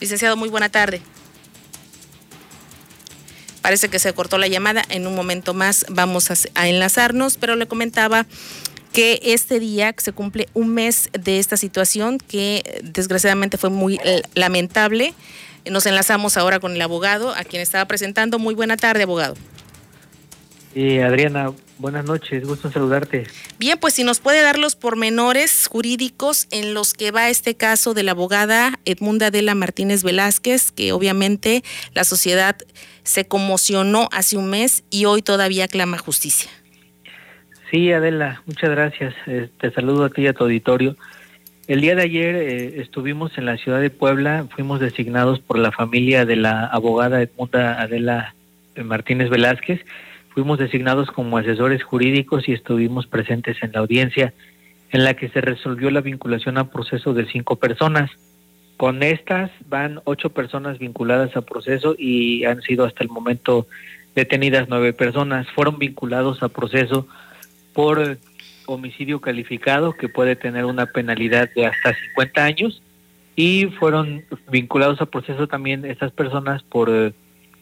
Licenciado, 0.00 0.36
muy 0.36 0.48
buena 0.48 0.68
tarde. 0.68 1.00
Parece 3.62 3.88
que 3.88 3.98
se 3.98 4.12
cortó 4.12 4.36
la 4.36 4.46
llamada. 4.46 4.84
En 4.90 5.06
un 5.06 5.14
momento 5.14 5.54
más 5.54 5.86
vamos 5.88 6.30
a, 6.30 6.68
enlazarnos, 6.68 7.38
pero 7.38 7.56
le 7.56 7.66
comentaba 7.66 8.26
que 8.92 9.20
este 9.22 9.58
día 9.58 9.94
se 9.96 10.12
cumple 10.12 10.48
un 10.52 10.74
mes 10.74 11.08
de 11.18 11.38
esta 11.38 11.56
situación 11.56 12.18
que 12.18 12.82
desgraciadamente 12.84 13.56
fue 13.56 13.70
muy 13.70 13.98
lamentable. 14.34 15.14
Nos 15.64 15.86
enlazamos 15.86 16.36
ahora 16.36 16.60
con 16.60 16.72
el 16.72 16.82
abogado, 16.82 17.34
a 17.34 17.44
quien 17.44 17.62
estaba 17.62 17.86
presentando. 17.86 18.38
Muy 18.38 18.54
buena 18.54 18.76
tarde, 18.76 19.04
abogado. 19.04 19.34
Sí, 20.74 20.98
Adriana, 20.98 21.52
buenas 21.78 22.04
noches, 22.04 22.44
gusto 22.44 22.68
saludarte. 22.68 23.28
Bien, 23.60 23.78
pues 23.80 23.94
si 23.94 24.02
nos 24.02 24.18
puede 24.18 24.42
dar 24.42 24.58
los 24.58 24.74
pormenores 24.74 25.68
jurídicos 25.68 26.48
en 26.50 26.74
los 26.74 26.94
que 26.94 27.12
va 27.12 27.30
este 27.30 27.54
caso 27.54 27.94
de 27.94 28.02
la 28.02 28.10
abogada 28.10 28.80
Edmunda 28.84 29.28
Adela 29.28 29.54
Martínez 29.54 30.02
Velázquez, 30.02 30.72
que 30.72 30.90
obviamente 30.90 31.62
la 31.94 32.02
sociedad 32.02 32.56
se 33.04 33.24
conmocionó 33.28 34.08
hace 34.10 34.36
un 34.36 34.50
mes 34.50 34.82
y 34.90 35.04
hoy 35.04 35.22
todavía 35.22 35.68
clama 35.68 35.96
justicia. 35.98 36.50
Sí, 37.70 37.92
Adela, 37.92 38.42
muchas 38.44 38.70
gracias. 38.70 39.14
Eh, 39.28 39.48
te 39.60 39.70
saludo 39.70 40.04
a 40.04 40.10
ti 40.10 40.22
y 40.22 40.26
a 40.26 40.32
tu 40.32 40.42
auditorio. 40.42 40.96
El 41.68 41.82
día 41.82 41.94
de 41.94 42.02
ayer 42.02 42.34
eh, 42.34 42.80
estuvimos 42.80 43.38
en 43.38 43.46
la 43.46 43.58
ciudad 43.58 43.80
de 43.80 43.90
Puebla, 43.90 44.48
fuimos 44.52 44.80
designados 44.80 45.38
por 45.38 45.56
la 45.56 45.70
familia 45.70 46.26
de 46.26 46.34
la 46.34 46.66
abogada 46.66 47.22
Edmunda 47.22 47.80
Adela 47.80 48.34
Martínez 48.76 49.30
Velázquez 49.30 49.80
fuimos 50.34 50.58
designados 50.58 51.10
como 51.10 51.38
asesores 51.38 51.84
jurídicos 51.84 52.48
y 52.48 52.52
estuvimos 52.52 53.06
presentes 53.06 53.56
en 53.62 53.72
la 53.72 53.78
audiencia 53.78 54.34
en 54.90 55.04
la 55.04 55.14
que 55.14 55.28
se 55.28 55.40
resolvió 55.40 55.90
la 55.90 56.00
vinculación 56.00 56.58
a 56.58 56.70
proceso 56.70 57.14
de 57.14 57.26
cinco 57.26 57.56
personas. 57.56 58.10
Con 58.76 59.04
estas 59.04 59.50
van 59.68 60.00
ocho 60.04 60.30
personas 60.30 60.78
vinculadas 60.78 61.36
a 61.36 61.42
proceso 61.42 61.94
y 61.96 62.44
han 62.44 62.62
sido 62.62 62.84
hasta 62.84 63.04
el 63.04 63.10
momento 63.10 63.68
detenidas 64.16 64.68
nueve 64.68 64.92
personas. 64.92 65.46
Fueron 65.54 65.78
vinculados 65.78 66.42
a 66.42 66.48
proceso 66.48 67.06
por 67.72 68.18
homicidio 68.66 69.20
calificado 69.20 69.92
que 69.92 70.08
puede 70.08 70.34
tener 70.34 70.64
una 70.64 70.86
penalidad 70.86 71.48
de 71.54 71.66
hasta 71.66 71.94
50 71.94 72.44
años 72.44 72.82
y 73.36 73.66
fueron 73.66 74.24
vinculados 74.50 75.00
a 75.00 75.06
proceso 75.06 75.46
también 75.46 75.84
estas 75.84 76.12
personas 76.12 76.62
por 76.62 76.88
eh, 76.90 77.12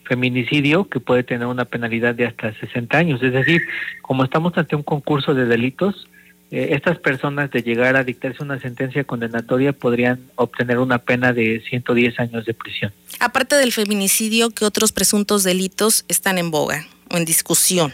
feminicidio 0.05 0.89
que 0.89 1.01
puede 1.01 1.23
tener 1.23 1.47
una 1.47 1.65
penalidad 1.65 2.15
de 2.15 2.27
hasta 2.27 2.53
60 2.55 2.97
años. 2.97 3.23
Es 3.23 3.33
decir, 3.33 3.63
como 4.03 4.25
estamos 4.25 4.57
ante 4.57 4.77
un 4.77 4.83
concurso 4.83 5.35
de 5.35 5.47
delitos, 5.47 6.09
eh, 6.51 6.75
estas 6.75 6.99
personas 6.99 7.51
de 7.51 7.63
llegar 7.63 7.97
a 7.97 8.05
dictarse 8.05 8.43
una 8.43 8.61
sentencia 8.61 9.05
condenatoria 9.05 9.73
podrían 9.73 10.21
obtener 10.35 10.79
una 10.79 10.99
pena 10.99 11.33
de 11.33 11.63
110 11.67 12.21
años 12.21 12.45
de 12.45 12.53
prisión. 12.53 12.93
Aparte 13.21 13.57
del 13.57 13.73
feminicidio, 13.73 14.51
¿qué 14.51 14.67
otros 14.67 14.93
presuntos 14.93 15.45
delitos 15.45 16.05
están 16.09 16.37
en 16.37 16.51
boga 16.51 16.85
o 17.11 17.17
en 17.17 17.25
discusión? 17.25 17.93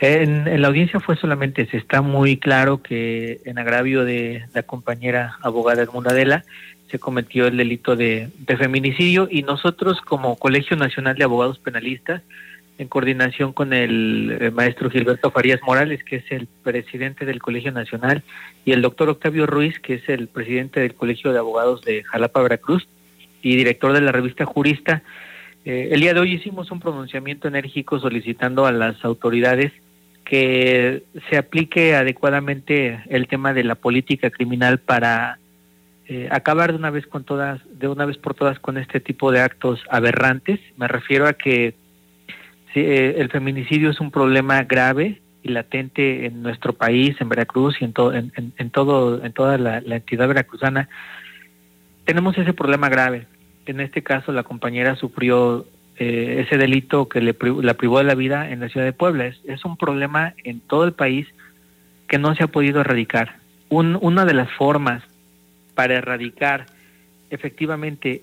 En, 0.00 0.48
en, 0.48 0.62
la 0.62 0.68
audiencia 0.68 1.00
fue 1.00 1.16
solamente 1.16 1.62
ese. 1.62 1.76
Está 1.76 2.00
muy 2.00 2.38
claro 2.38 2.82
que 2.82 3.40
en 3.44 3.58
agravio 3.58 4.04
de 4.04 4.44
la 4.54 4.62
compañera 4.62 5.36
abogada 5.42 5.82
Edmunda 5.82 6.12
Adela 6.12 6.44
se 6.90 6.98
cometió 6.98 7.46
el 7.46 7.56
delito 7.56 7.96
de, 7.96 8.30
feminicidio 8.58 9.28
y 9.30 9.42
nosotros 9.42 10.00
como 10.00 10.36
Colegio 10.36 10.76
Nacional 10.76 11.16
de 11.16 11.24
Abogados 11.24 11.58
Penalistas, 11.58 12.22
en 12.78 12.88
coordinación 12.88 13.52
con 13.52 13.72
el, 13.72 14.36
eh, 14.38 14.50
maestro 14.50 14.90
Gilberto 14.90 15.30
Farías 15.30 15.60
Morales, 15.62 16.04
que 16.04 16.16
es 16.16 16.30
el 16.30 16.46
presidente 16.62 17.24
del 17.24 17.40
Colegio 17.40 17.72
Nacional, 17.72 18.22
y 18.64 18.72
el 18.72 18.82
doctor 18.82 19.08
Octavio 19.08 19.46
Ruiz, 19.46 19.78
que 19.80 19.94
es 19.94 20.08
el 20.08 20.28
presidente 20.28 20.80
del 20.80 20.94
Colegio 20.94 21.32
de 21.32 21.38
Abogados 21.38 21.82
de 21.82 22.04
Jalapa, 22.04 22.42
Veracruz, 22.42 22.86
y 23.42 23.56
director 23.56 23.92
de 23.92 24.00
la 24.00 24.12
revista 24.12 24.44
Jurista, 24.44 25.02
eh, 25.66 25.88
el 25.90 26.00
día 26.00 26.14
de 26.14 26.20
hoy 26.20 26.32
hicimos 26.32 26.70
un 26.70 26.78
pronunciamiento 26.78 27.48
enérgico 27.48 27.98
solicitando 27.98 28.66
a 28.66 28.72
las 28.72 29.04
autoridades 29.04 29.72
que 30.24 31.02
se 31.28 31.36
aplique 31.36 31.96
adecuadamente 31.96 33.00
el 33.08 33.26
tema 33.26 33.52
de 33.52 33.64
la 33.64 33.74
política 33.74 34.30
criminal 34.30 34.78
para 34.78 35.40
eh, 36.08 36.28
acabar 36.30 36.70
de 36.70 36.78
una 36.78 36.90
vez 36.90 37.06
con 37.06 37.24
todas, 37.24 37.60
de 37.80 37.88
una 37.88 38.04
vez 38.04 38.16
por 38.16 38.34
todas 38.34 38.60
con 38.60 38.78
este 38.78 39.00
tipo 39.00 39.32
de 39.32 39.40
actos 39.40 39.82
aberrantes. 39.90 40.60
Me 40.76 40.86
refiero 40.86 41.26
a 41.26 41.32
que 41.32 41.74
eh, 42.76 43.14
el 43.18 43.28
feminicidio 43.30 43.90
es 43.90 44.00
un 44.00 44.12
problema 44.12 44.62
grave 44.62 45.20
y 45.42 45.48
latente 45.48 46.26
en 46.26 46.42
nuestro 46.42 46.74
país, 46.74 47.16
en 47.20 47.28
Veracruz 47.28 47.76
y 47.80 47.86
en, 47.86 47.92
todo, 47.92 48.14
en, 48.14 48.70
todo, 48.70 49.24
en 49.24 49.32
toda 49.32 49.58
la, 49.58 49.78
entidad 49.78 50.28
veracruzana. 50.28 50.88
Tenemos 52.04 52.38
ese 52.38 52.52
problema 52.52 52.88
grave. 52.88 53.26
En 53.64 53.80
este 53.80 54.02
caso, 54.04 54.30
la 54.30 54.44
compañera 54.44 54.94
sufrió 54.94 55.66
eh, 55.96 56.44
ese 56.46 56.56
delito 56.56 57.08
que 57.08 57.20
le 57.20 57.34
la 57.62 57.74
privó 57.74 57.98
de 57.98 58.04
la 58.04 58.14
vida 58.14 58.48
en 58.50 58.60
la 58.60 58.68
ciudad 58.68 58.86
de 58.86 58.92
Puebla. 58.92 59.26
Es, 59.26 59.40
es 59.44 59.64
un 59.64 59.76
problema 59.76 60.34
en 60.44 60.60
todo 60.60 60.84
el 60.84 60.92
país 60.92 61.26
que 62.06 62.18
no 62.18 62.34
se 62.36 62.44
ha 62.44 62.48
podido 62.48 62.80
erradicar. 62.82 63.38
Un, 63.68 63.98
una 64.00 64.24
de 64.24 64.34
las 64.34 64.52
formas 64.52 65.02
para 65.76 65.94
erradicar 65.94 66.66
efectivamente 67.30 68.22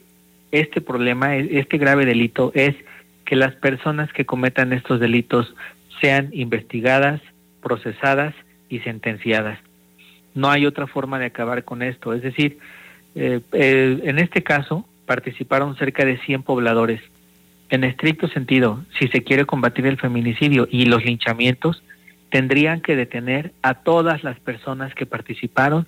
este 0.51 0.81
problema, 0.81 1.37
e-, 1.37 1.59
este 1.59 1.77
grave 1.77 2.05
delito, 2.05 2.51
es 2.53 2.75
que 3.23 3.37
las 3.37 3.55
personas 3.55 4.11
que 4.11 4.25
cometan 4.25 4.73
estos 4.73 4.99
delitos 4.99 5.55
sean 6.01 6.29
investigadas, 6.33 7.21
procesadas 7.61 8.35
y 8.67 8.79
sentenciadas. 8.79 9.59
No 10.35 10.49
hay 10.49 10.65
otra 10.65 10.87
forma 10.87 11.19
de 11.19 11.27
acabar 11.27 11.63
con 11.63 11.81
esto. 11.81 12.13
Es 12.13 12.23
decir, 12.23 12.57
eh, 13.15 13.39
eh, 13.53 14.01
en 14.03 14.19
este 14.19 14.43
caso 14.43 14.85
participaron 15.05 15.77
cerca 15.77 16.03
de 16.03 16.17
100 16.17 16.43
pobladores. 16.43 17.01
En 17.69 17.83
estricto 17.83 18.27
sentido, 18.27 18.83
si 18.99 19.07
se 19.07 19.23
quiere 19.23 19.45
combatir 19.45 19.85
el 19.85 19.99
feminicidio 19.99 20.67
y 20.69 20.85
los 20.85 21.05
linchamientos, 21.05 21.83
tendrían 22.29 22.81
que 22.81 22.95
detener 22.95 23.53
a 23.61 23.75
todas 23.75 24.23
las 24.23 24.39
personas 24.39 24.93
que 24.95 25.05
participaron, 25.05 25.87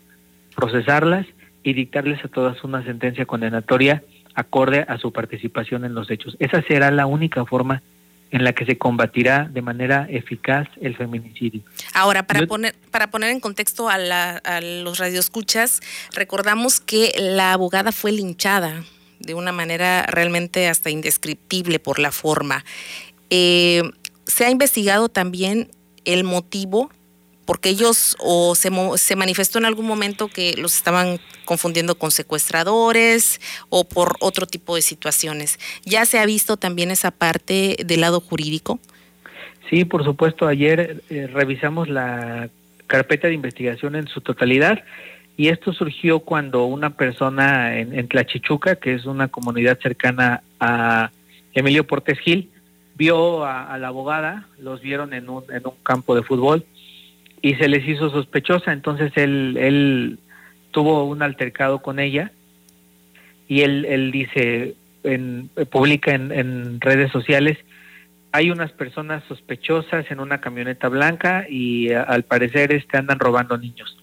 procesarlas 0.55 1.25
y 1.65 1.73
dictarles 1.73 2.23
a 2.23 2.27
todas 2.27 2.63
una 2.63 2.83
sentencia 2.85 3.25
condenatoria 3.25 4.03
acorde 4.35 4.85
a 4.87 4.99
su 4.99 5.11
participación 5.11 5.83
en 5.83 5.95
los 5.95 6.11
hechos. 6.11 6.37
Esa 6.39 6.61
será 6.61 6.91
la 6.91 7.07
única 7.07 7.43
forma 7.43 7.81
en 8.29 8.43
la 8.43 8.53
que 8.53 8.65
se 8.65 8.77
combatirá 8.77 9.49
de 9.51 9.61
manera 9.63 10.05
eficaz 10.09 10.67
el 10.79 10.95
feminicidio. 10.95 11.61
Ahora, 11.93 12.27
para 12.27 12.45
poner 12.45 12.75
para 12.91 13.09
poner 13.09 13.31
en 13.31 13.39
contexto 13.39 13.89
a, 13.89 13.97
los 14.61 14.99
radioescuchas, 14.99 15.81
recordamos 16.13 16.79
que 16.79 17.13
la 17.17 17.53
abogada 17.53 17.91
fue 17.91 18.11
linchada 18.11 18.83
de 19.19 19.33
una 19.33 19.51
manera 19.51 20.03
realmente 20.03 20.67
hasta 20.67 20.91
indescriptible 20.91 21.79
por 21.79 21.97
la 21.97 22.11
forma. 22.11 22.63
Eh, 23.31 23.81
se 24.27 24.45
ha 24.45 24.51
investigado 24.51 25.09
también 25.09 25.71
el 26.03 26.23
motivo 26.25 26.91
porque 27.45 27.69
ellos 27.69 28.15
o 28.19 28.55
se, 28.55 28.69
se, 28.97 29.15
manifestó 29.15 29.59
en 29.59 29.65
algún 29.65 29.85
momento 29.85 30.27
que 30.27 30.55
los 30.57 30.75
estaban 30.75 31.19
confundiendo 31.45 31.95
con 31.95 32.11
secuestradores 32.11 33.39
o 33.69 33.87
por 33.87 34.15
otro 34.19 34.47
tipo 34.47 34.75
de 34.75 34.81
situaciones. 34.81 35.59
¿Ya 35.85 36.05
se 36.05 36.19
ha 36.19 36.25
visto 36.25 36.57
también 36.57 36.91
esa 36.91 37.11
parte 37.11 37.77
del 37.85 38.01
lado 38.01 38.19
jurídico? 38.19 38.79
Sí, 39.69 39.85
por 39.85 40.03
supuesto. 40.03 40.47
Ayer 40.47 41.01
eh, 41.09 41.27
revisamos 41.27 41.87
la 41.87 42.49
carpeta 42.87 43.27
de 43.27 43.33
investigación 43.33 43.95
en 43.95 44.07
su 44.07 44.21
totalidad 44.21 44.83
y 45.37 45.49
esto 45.49 45.73
surgió 45.73 46.19
cuando 46.19 46.65
una 46.65 46.91
persona 46.91 47.77
en, 47.77 48.07
Tlachichuca, 48.07 48.75
que 48.75 48.93
es 48.93 49.05
una 49.05 49.27
comunidad 49.27 49.79
cercana 49.81 50.41
a 50.59 51.11
Emilio 51.53 51.85
Portes 51.85 52.19
Gil, 52.19 52.49
vio 52.95 53.43
a, 53.43 53.73
a 53.73 53.77
la 53.77 53.89
abogada, 53.89 54.47
los 54.59 54.81
vieron 54.81 55.13
en 55.13 55.29
un, 55.29 55.43
en 55.49 55.65
un 55.65 55.73
campo 55.83 56.15
de 56.15 56.23
fútbol 56.23 56.65
y 57.45 57.53
se 57.57 57.67
les 57.69 57.87
hizo 57.87 58.09
sospechosa, 58.09 58.73
entonces 58.73 59.11
él, 59.17 59.55
él 59.59 60.17
tuvo 60.71 61.03
un 61.05 61.21
altercado 61.21 61.77
con 61.79 61.99
ella 61.99 62.31
y 63.47 63.61
él, 63.61 63.85
él 63.85 64.11
dice, 64.11 64.73
en, 65.03 65.51
publica 65.69 66.09
en, 66.15 66.81
redes 66.81 67.11
sociales, 67.11 67.59
hay 68.31 68.49
unas 68.49 68.71
personas 68.71 69.23
sospechosas 69.27 70.09
en 70.09 70.19
una 70.21 70.41
camioneta 70.41 70.89
blanca 70.89 71.45
y 71.47 71.91
a- 71.91 72.01
al 72.01 72.23
parecer 72.23 72.73
este 72.73 72.97
andan 72.97 73.19
robando 73.19 73.55
niños. 73.59 73.95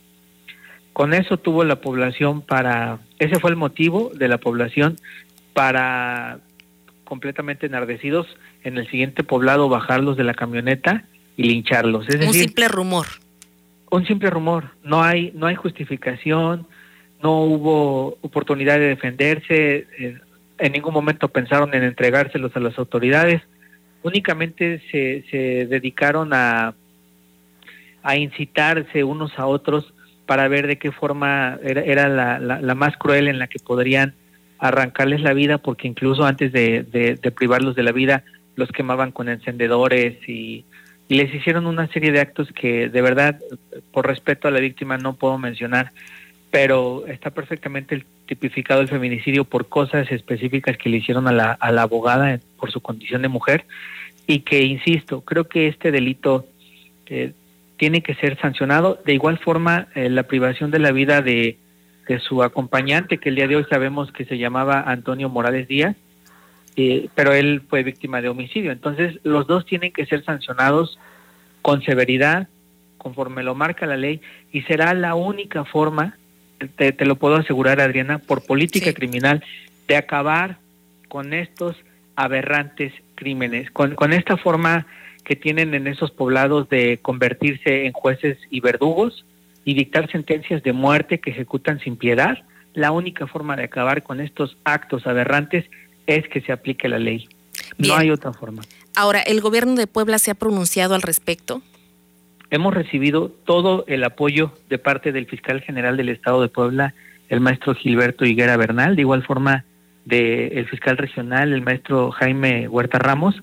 Con 0.92 1.12
eso 1.12 1.36
tuvo 1.36 1.64
la 1.64 1.80
población 1.80 2.42
para, 2.42 3.00
ese 3.18 3.40
fue 3.40 3.50
el 3.50 3.56
motivo 3.56 4.12
de 4.14 4.28
la 4.28 4.38
población 4.38 4.98
para 5.52 6.38
completamente 7.02 7.66
enardecidos 7.66 8.28
en 8.62 8.78
el 8.78 8.88
siguiente 8.88 9.24
poblado 9.24 9.68
bajarlos 9.68 10.16
de 10.16 10.22
la 10.22 10.34
camioneta 10.34 11.06
y 11.36 11.42
lincharlos. 11.42 12.08
Es 12.08 12.14
Un 12.14 12.20
decir, 12.20 12.44
simple 12.44 12.68
rumor. 12.68 13.06
Un 13.96 14.06
simple 14.06 14.30
rumor, 14.30 14.70
no 14.82 15.02
hay 15.02 15.32
no 15.34 15.46
hay 15.46 15.54
justificación, 15.54 16.66
no 17.22 17.42
hubo 17.42 18.18
oportunidad 18.22 18.78
de 18.78 18.88
defenderse, 18.88 19.86
eh, 19.98 20.18
en 20.58 20.72
ningún 20.72 20.94
momento 20.94 21.28
pensaron 21.28 21.74
en 21.74 21.84
entregárselos 21.84 22.56
a 22.56 22.60
las 22.60 22.78
autoridades, 22.78 23.42
únicamente 24.02 24.80
se, 24.90 25.24
se 25.30 25.66
dedicaron 25.66 26.32
a 26.32 26.74
a 28.02 28.16
incitarse 28.16 29.04
unos 29.04 29.38
a 29.38 29.46
otros 29.46 29.92
para 30.26 30.48
ver 30.48 30.66
de 30.66 30.78
qué 30.78 30.90
forma 30.90 31.58
era, 31.62 32.08
la, 32.08 32.74
más 32.74 32.96
cruel 32.96 33.28
en 33.28 33.38
la 33.38 33.46
que 33.46 33.58
podrían 33.58 34.14
arrancarles 34.58 35.20
la 35.20 35.34
vida, 35.34 35.58
porque 35.58 35.86
incluso 35.86 36.24
antes 36.24 36.52
de 36.52 37.32
privarlos 37.36 37.76
de 37.76 37.82
la 37.82 37.92
vida 37.92 38.24
los 38.56 38.70
quemaban 38.72 39.12
con 39.12 39.28
encendedores 39.28 40.16
y, 40.28 40.64
y 41.12 41.16
les 41.16 41.34
hicieron 41.34 41.66
una 41.66 41.88
serie 41.88 42.10
de 42.10 42.20
actos 42.20 42.50
que 42.52 42.88
de 42.88 43.02
verdad, 43.02 43.38
por 43.90 44.06
respeto 44.06 44.48
a 44.48 44.50
la 44.50 44.60
víctima, 44.60 44.96
no 44.96 45.12
puedo 45.12 45.36
mencionar, 45.36 45.92
pero 46.50 47.06
está 47.06 47.28
perfectamente 47.28 48.06
tipificado 48.24 48.80
el 48.80 48.88
feminicidio 48.88 49.44
por 49.44 49.68
cosas 49.68 50.10
específicas 50.10 50.78
que 50.78 50.88
le 50.88 50.96
hicieron 50.96 51.28
a 51.28 51.32
la, 51.32 51.52
a 51.52 51.70
la 51.70 51.82
abogada 51.82 52.40
por 52.58 52.72
su 52.72 52.80
condición 52.80 53.20
de 53.20 53.28
mujer 53.28 53.66
y 54.26 54.38
que, 54.38 54.62
insisto, 54.62 55.20
creo 55.20 55.44
que 55.48 55.68
este 55.68 55.90
delito 55.92 56.46
eh, 57.08 57.32
tiene 57.76 58.02
que 58.02 58.14
ser 58.14 58.40
sancionado. 58.40 58.98
De 59.04 59.12
igual 59.12 59.36
forma, 59.36 59.88
eh, 59.94 60.08
la 60.08 60.22
privación 60.22 60.70
de 60.70 60.78
la 60.78 60.92
vida 60.92 61.20
de, 61.20 61.58
de 62.08 62.20
su 62.20 62.42
acompañante, 62.42 63.18
que 63.18 63.28
el 63.28 63.34
día 63.34 63.48
de 63.48 63.56
hoy 63.56 63.66
sabemos 63.68 64.12
que 64.12 64.24
se 64.24 64.38
llamaba 64.38 64.80
Antonio 64.80 65.28
Morales 65.28 65.68
Díaz, 65.68 65.94
eh, 66.76 67.08
pero 67.14 67.32
él 67.32 67.62
fue 67.68 67.82
víctima 67.82 68.20
de 68.22 68.28
homicidio. 68.28 68.72
Entonces, 68.72 69.18
los 69.24 69.46
dos 69.46 69.66
tienen 69.66 69.92
que 69.92 70.06
ser 70.06 70.24
sancionados 70.24 70.98
con 71.60 71.82
severidad, 71.82 72.48
conforme 72.98 73.42
lo 73.42 73.54
marca 73.54 73.86
la 73.86 73.96
ley, 73.96 74.20
y 74.52 74.62
será 74.62 74.94
la 74.94 75.14
única 75.14 75.64
forma, 75.64 76.16
te, 76.76 76.92
te 76.92 77.04
lo 77.04 77.16
puedo 77.16 77.36
asegurar, 77.36 77.80
Adriana, 77.80 78.18
por 78.18 78.44
política 78.44 78.86
Sí. 78.86 78.94
criminal, 78.94 79.44
de 79.88 79.96
acabar 79.96 80.58
con 81.08 81.34
estos 81.34 81.76
aberrantes 82.16 82.92
crímenes, 83.14 83.70
con, 83.70 83.94
con 83.94 84.12
esta 84.12 84.36
forma 84.36 84.86
que 85.24 85.36
tienen 85.36 85.74
en 85.74 85.86
esos 85.86 86.10
poblados 86.10 86.68
de 86.68 86.98
convertirse 87.00 87.86
en 87.86 87.92
jueces 87.92 88.38
y 88.50 88.60
verdugos 88.60 89.24
y 89.64 89.74
dictar 89.74 90.10
sentencias 90.10 90.62
de 90.62 90.72
muerte 90.72 91.20
que 91.20 91.30
ejecutan 91.30 91.78
sin 91.80 91.96
piedad. 91.96 92.38
La 92.74 92.90
única 92.90 93.26
forma 93.26 93.54
de 93.54 93.64
acabar 93.64 94.02
con 94.02 94.20
estos 94.20 94.56
actos 94.64 95.06
aberrantes 95.06 95.64
es 96.06 96.28
que 96.28 96.40
se 96.40 96.52
aplique 96.52 96.88
la 96.88 96.98
ley. 96.98 97.28
Bien. 97.78 97.94
No 97.94 98.00
hay 98.00 98.10
otra 98.10 98.32
forma. 98.32 98.62
Ahora, 98.94 99.20
¿el 99.20 99.40
gobierno 99.40 99.74
de 99.74 99.86
Puebla 99.86 100.18
se 100.18 100.30
ha 100.30 100.34
pronunciado 100.34 100.94
al 100.94 101.02
respecto? 101.02 101.62
Hemos 102.50 102.74
recibido 102.74 103.30
todo 103.30 103.84
el 103.88 104.04
apoyo 104.04 104.52
de 104.68 104.78
parte 104.78 105.12
del 105.12 105.26
fiscal 105.26 105.62
general 105.62 105.96
del 105.96 106.10
Estado 106.10 106.42
de 106.42 106.48
Puebla, 106.48 106.94
el 107.30 107.40
maestro 107.40 107.74
Gilberto 107.74 108.26
Higuera 108.26 108.58
Bernal, 108.58 108.94
de 108.94 109.02
igual 109.02 109.22
forma 109.22 109.64
del 110.04 110.68
fiscal 110.68 110.98
regional, 110.98 111.52
el 111.52 111.62
maestro 111.62 112.10
Jaime 112.10 112.68
Huerta 112.68 112.98
Ramos. 112.98 113.40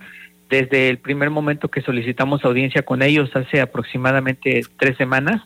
Desde 0.50 0.90
el 0.90 1.00
primer 1.00 1.32
momento 1.32 1.70
que 1.70 1.82
solicitamos 1.82 2.46
audiencia 2.46 2.84
con 2.84 3.02
ellos, 3.02 3.36
hace 3.36 3.62
aproximadamente 3.62 4.62
tres 4.78 4.98
semanas, 4.98 5.42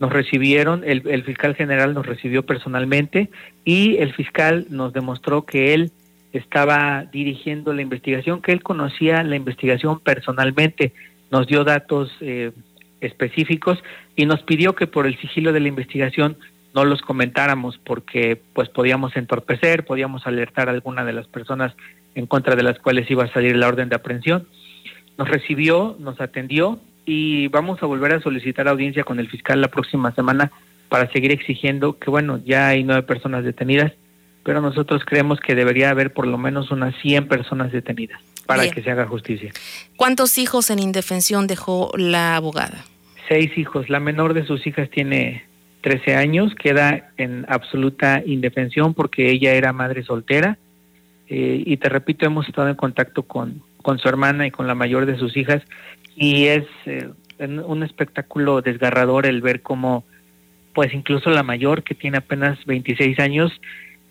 nos 0.00 0.12
recibieron, 0.12 0.82
el, 0.84 1.08
el 1.08 1.22
fiscal 1.22 1.54
general 1.54 1.94
nos 1.94 2.04
recibió 2.04 2.44
personalmente 2.44 3.30
y 3.64 3.98
el 3.98 4.12
fiscal 4.12 4.66
nos 4.70 4.92
demostró 4.92 5.42
que 5.42 5.74
él 5.74 5.92
estaba 6.32 7.04
dirigiendo 7.12 7.72
la 7.72 7.82
investigación, 7.82 8.42
que 8.42 8.52
él 8.52 8.62
conocía 8.62 9.22
la 9.22 9.36
investigación 9.36 10.00
personalmente, 10.00 10.92
nos 11.30 11.46
dio 11.46 11.64
datos 11.64 12.10
eh, 12.20 12.52
específicos 13.00 13.82
y 14.16 14.26
nos 14.26 14.42
pidió 14.42 14.74
que 14.74 14.86
por 14.86 15.06
el 15.06 15.18
sigilo 15.20 15.52
de 15.52 15.60
la 15.60 15.68
investigación 15.68 16.36
no 16.74 16.84
los 16.84 17.02
comentáramos 17.02 17.78
porque 17.78 18.40
pues 18.54 18.68
podíamos 18.68 19.16
entorpecer, 19.16 19.84
podíamos 19.84 20.26
alertar 20.26 20.68
a 20.68 20.72
alguna 20.72 21.04
de 21.04 21.12
las 21.12 21.26
personas 21.26 21.74
en 22.14 22.26
contra 22.26 22.56
de 22.56 22.62
las 22.62 22.78
cuales 22.78 23.10
iba 23.10 23.24
a 23.24 23.32
salir 23.32 23.56
la 23.56 23.68
orden 23.68 23.88
de 23.88 23.96
aprehensión. 23.96 24.46
Nos 25.18 25.28
recibió, 25.28 25.96
nos 25.98 26.20
atendió 26.20 26.80
y 27.04 27.48
vamos 27.48 27.82
a 27.82 27.86
volver 27.86 28.14
a 28.14 28.20
solicitar 28.20 28.68
audiencia 28.68 29.04
con 29.04 29.20
el 29.20 29.28
fiscal 29.28 29.60
la 29.60 29.68
próxima 29.68 30.14
semana 30.14 30.50
para 30.88 31.10
seguir 31.10 31.32
exigiendo 31.32 31.98
que 31.98 32.10
bueno, 32.10 32.40
ya 32.44 32.68
hay 32.68 32.84
nueve 32.84 33.02
personas 33.02 33.44
detenidas, 33.44 33.92
pero 34.44 34.60
nosotros 34.60 35.02
creemos 35.04 35.40
que 35.40 35.54
debería 35.54 35.90
haber 35.90 36.12
por 36.12 36.26
lo 36.26 36.38
menos 36.38 36.70
unas 36.70 36.94
100 37.02 37.28
personas 37.28 37.72
detenidas 37.72 38.20
para 38.46 38.62
Bien. 38.62 38.74
que 38.74 38.82
se 38.82 38.90
haga 38.90 39.06
justicia. 39.06 39.52
¿Cuántos 39.96 40.38
hijos 40.38 40.70
en 40.70 40.78
indefensión 40.78 41.46
dejó 41.46 41.92
la 41.96 42.36
abogada? 42.36 42.84
Seis 43.28 43.56
hijos, 43.56 43.88
la 43.88 44.00
menor 44.00 44.34
de 44.34 44.44
sus 44.44 44.66
hijas 44.66 44.90
tiene 44.90 45.44
13 45.82 46.16
años, 46.16 46.54
queda 46.54 47.10
en 47.16 47.46
absoluta 47.48 48.22
indefensión 48.24 48.94
porque 48.94 49.30
ella 49.30 49.52
era 49.52 49.72
madre 49.72 50.02
soltera 50.02 50.58
eh, 51.28 51.62
y 51.64 51.76
te 51.76 51.88
repito, 51.88 52.26
hemos 52.26 52.48
estado 52.48 52.68
en 52.68 52.74
contacto 52.74 53.22
con, 53.22 53.62
con 53.80 53.98
su 53.98 54.08
hermana 54.08 54.46
y 54.46 54.50
con 54.50 54.66
la 54.66 54.74
mayor 54.74 55.06
de 55.06 55.18
sus 55.18 55.36
hijas 55.36 55.62
y 56.16 56.46
es 56.46 56.64
eh, 56.86 57.08
un 57.38 57.60
un 57.60 57.82
espectáculo 57.82 58.60
desgarrador 58.62 59.26
el 59.26 59.40
ver 59.40 59.62
cómo 59.62 60.04
pues 60.74 60.92
incluso 60.94 61.30
la 61.30 61.42
mayor 61.42 61.82
que 61.82 61.94
tiene 61.94 62.18
apenas 62.18 62.64
26 62.66 63.18
años 63.18 63.52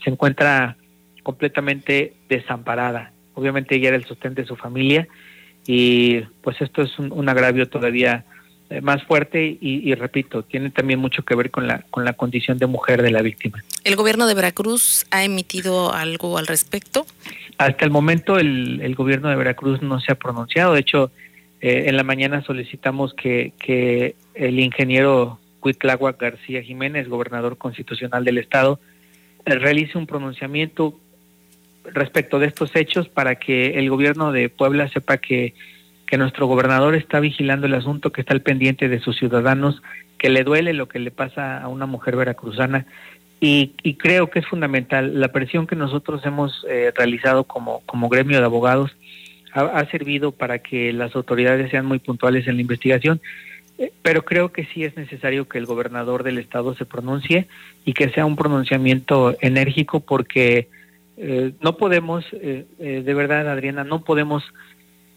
se 0.03 0.09
encuentra 0.09 0.77
completamente 1.23 2.13
desamparada. 2.29 3.11
Obviamente 3.33 3.75
ella 3.75 3.89
era 3.89 3.97
el 3.97 4.05
sostén 4.05 4.33
de 4.33 4.45
su 4.45 4.55
familia 4.55 5.07
y 5.65 6.21
pues 6.41 6.61
esto 6.61 6.81
es 6.81 6.97
un, 6.99 7.11
un 7.11 7.29
agravio 7.29 7.69
todavía 7.69 8.25
eh, 8.69 8.81
más 8.81 9.03
fuerte 9.03 9.57
y, 9.61 9.89
y 9.89 9.93
repito, 9.95 10.43
tiene 10.43 10.69
también 10.71 10.99
mucho 10.99 11.23
que 11.23 11.35
ver 11.35 11.51
con 11.51 11.67
la, 11.67 11.83
con 11.91 12.05
la 12.05 12.13
condición 12.13 12.57
de 12.57 12.65
mujer 12.65 13.01
de 13.01 13.11
la 13.11 13.21
víctima. 13.21 13.63
¿El 13.83 13.95
gobierno 13.95 14.27
de 14.27 14.33
Veracruz 14.33 15.05
ha 15.11 15.23
emitido 15.23 15.93
algo 15.93 16.37
al 16.37 16.47
respecto? 16.47 17.05
Hasta 17.57 17.85
el 17.85 17.91
momento 17.91 18.37
el, 18.37 18.81
el 18.81 18.95
gobierno 18.95 19.29
de 19.29 19.35
Veracruz 19.35 19.81
no 19.81 19.99
se 19.99 20.11
ha 20.11 20.15
pronunciado. 20.15 20.73
De 20.73 20.79
hecho, 20.79 21.11
eh, 21.61 21.85
en 21.87 21.95
la 21.95 22.03
mañana 22.03 22.43
solicitamos 22.43 23.13
que, 23.13 23.53
que 23.59 24.15
el 24.33 24.59
ingeniero 24.59 25.39
Cuitláhuac 25.59 26.19
García 26.19 26.63
Jiménez, 26.63 27.07
gobernador 27.07 27.57
constitucional 27.57 28.25
del 28.25 28.39
estado, 28.39 28.79
realice 29.45 29.97
un 29.97 30.07
pronunciamiento 30.07 30.99
respecto 31.85 32.39
de 32.39 32.47
estos 32.47 32.75
hechos 32.75 33.09
para 33.09 33.35
que 33.35 33.79
el 33.79 33.89
gobierno 33.89 34.31
de 34.31 34.49
Puebla 34.49 34.87
sepa 34.87 35.17
que, 35.17 35.53
que 36.05 36.17
nuestro 36.17 36.47
gobernador 36.47 36.95
está 36.95 37.19
vigilando 37.19 37.67
el 37.67 37.73
asunto, 37.73 38.11
que 38.11 38.21
está 38.21 38.33
al 38.33 38.41
pendiente 38.41 38.87
de 38.87 38.99
sus 38.99 39.17
ciudadanos, 39.17 39.81
que 40.17 40.29
le 40.29 40.43
duele 40.43 40.73
lo 40.73 40.87
que 40.87 40.99
le 40.99 41.11
pasa 41.11 41.61
a 41.61 41.67
una 41.67 41.85
mujer 41.87 42.15
veracruzana 42.15 42.85
y, 43.39 43.73
y 43.81 43.95
creo 43.95 44.29
que 44.29 44.39
es 44.39 44.45
fundamental. 44.45 45.19
La 45.19 45.29
presión 45.29 45.65
que 45.65 45.75
nosotros 45.75 46.23
hemos 46.25 46.65
eh, 46.69 46.93
realizado 46.95 47.45
como, 47.45 47.81
como 47.87 48.07
gremio 48.07 48.37
de 48.37 48.45
abogados 48.45 48.95
ha, 49.53 49.85
servido 49.87 50.31
para 50.31 50.59
que 50.59 50.93
las 50.93 51.15
autoridades 51.15 51.71
sean 51.71 51.85
muy 51.85 51.99
puntuales 51.99 52.47
en 52.47 52.55
la 52.55 52.61
investigación, 52.61 53.19
eh, 53.19 53.21
pero 54.01 54.23
creo 54.23 54.51
que 54.51 54.65
sí 54.65 54.83
es 54.83 54.95
necesario 54.95 55.47
que 55.47 55.57
el 55.57 55.65
gobernador 55.65 56.23
del 56.23 56.37
estado 56.37 56.75
se 56.75 56.85
pronuncie 56.85 57.47
y 57.85 57.93
que 57.93 58.09
sea 58.09 58.25
un 58.25 58.35
pronunciamiento 58.35 59.35
enérgico 59.41 60.01
porque 60.01 60.67
eh, 61.17 61.53
no 61.61 61.77
podemos, 61.77 62.25
eh, 62.33 62.65
eh, 62.79 63.01
de 63.05 63.13
verdad 63.13 63.47
Adriana, 63.49 63.83
no 63.83 64.03
podemos 64.03 64.43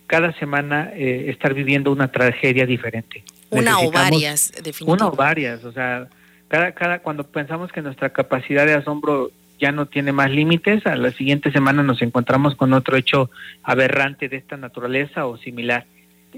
cada 0.07 0.33
semana 0.35 0.91
eh, 0.95 1.27
estar 1.29 1.55
viviendo 1.55 1.91
una 1.91 2.09
tragedia 2.09 2.67
diferente. 2.67 3.25
Una 3.51 3.79
o 3.79 3.91
varias, 3.91 4.53
definitivamente. 4.53 5.05
una 5.05 5.07
o 5.07 5.17
varias, 5.17 5.65
o 5.65 5.73
sea, 5.73 6.09
cada, 6.49 6.73
cada, 6.73 6.99
cuando 7.01 7.25
pensamos 7.25 7.71
que 7.73 7.83
nuestra 7.83 8.11
capacidad 8.11 8.67
de 8.67 8.75
asombro 8.75 9.31
ya 9.59 9.73
no 9.73 9.87
tiene 9.87 10.13
más 10.13 10.31
límites, 10.31 10.87
a 10.87 10.97
la 10.97 11.11
siguiente 11.13 11.53
semana 11.53 11.83
nos 11.83 12.03
encontramos 12.03 12.55
con 12.57 12.73
otro 12.73 12.97
hecho 12.97 13.31
aberrante 13.63 14.29
de 14.29 14.37
esta 14.37 14.57
naturaleza 14.57 15.27
o 15.27 15.37
similar. 15.39 15.87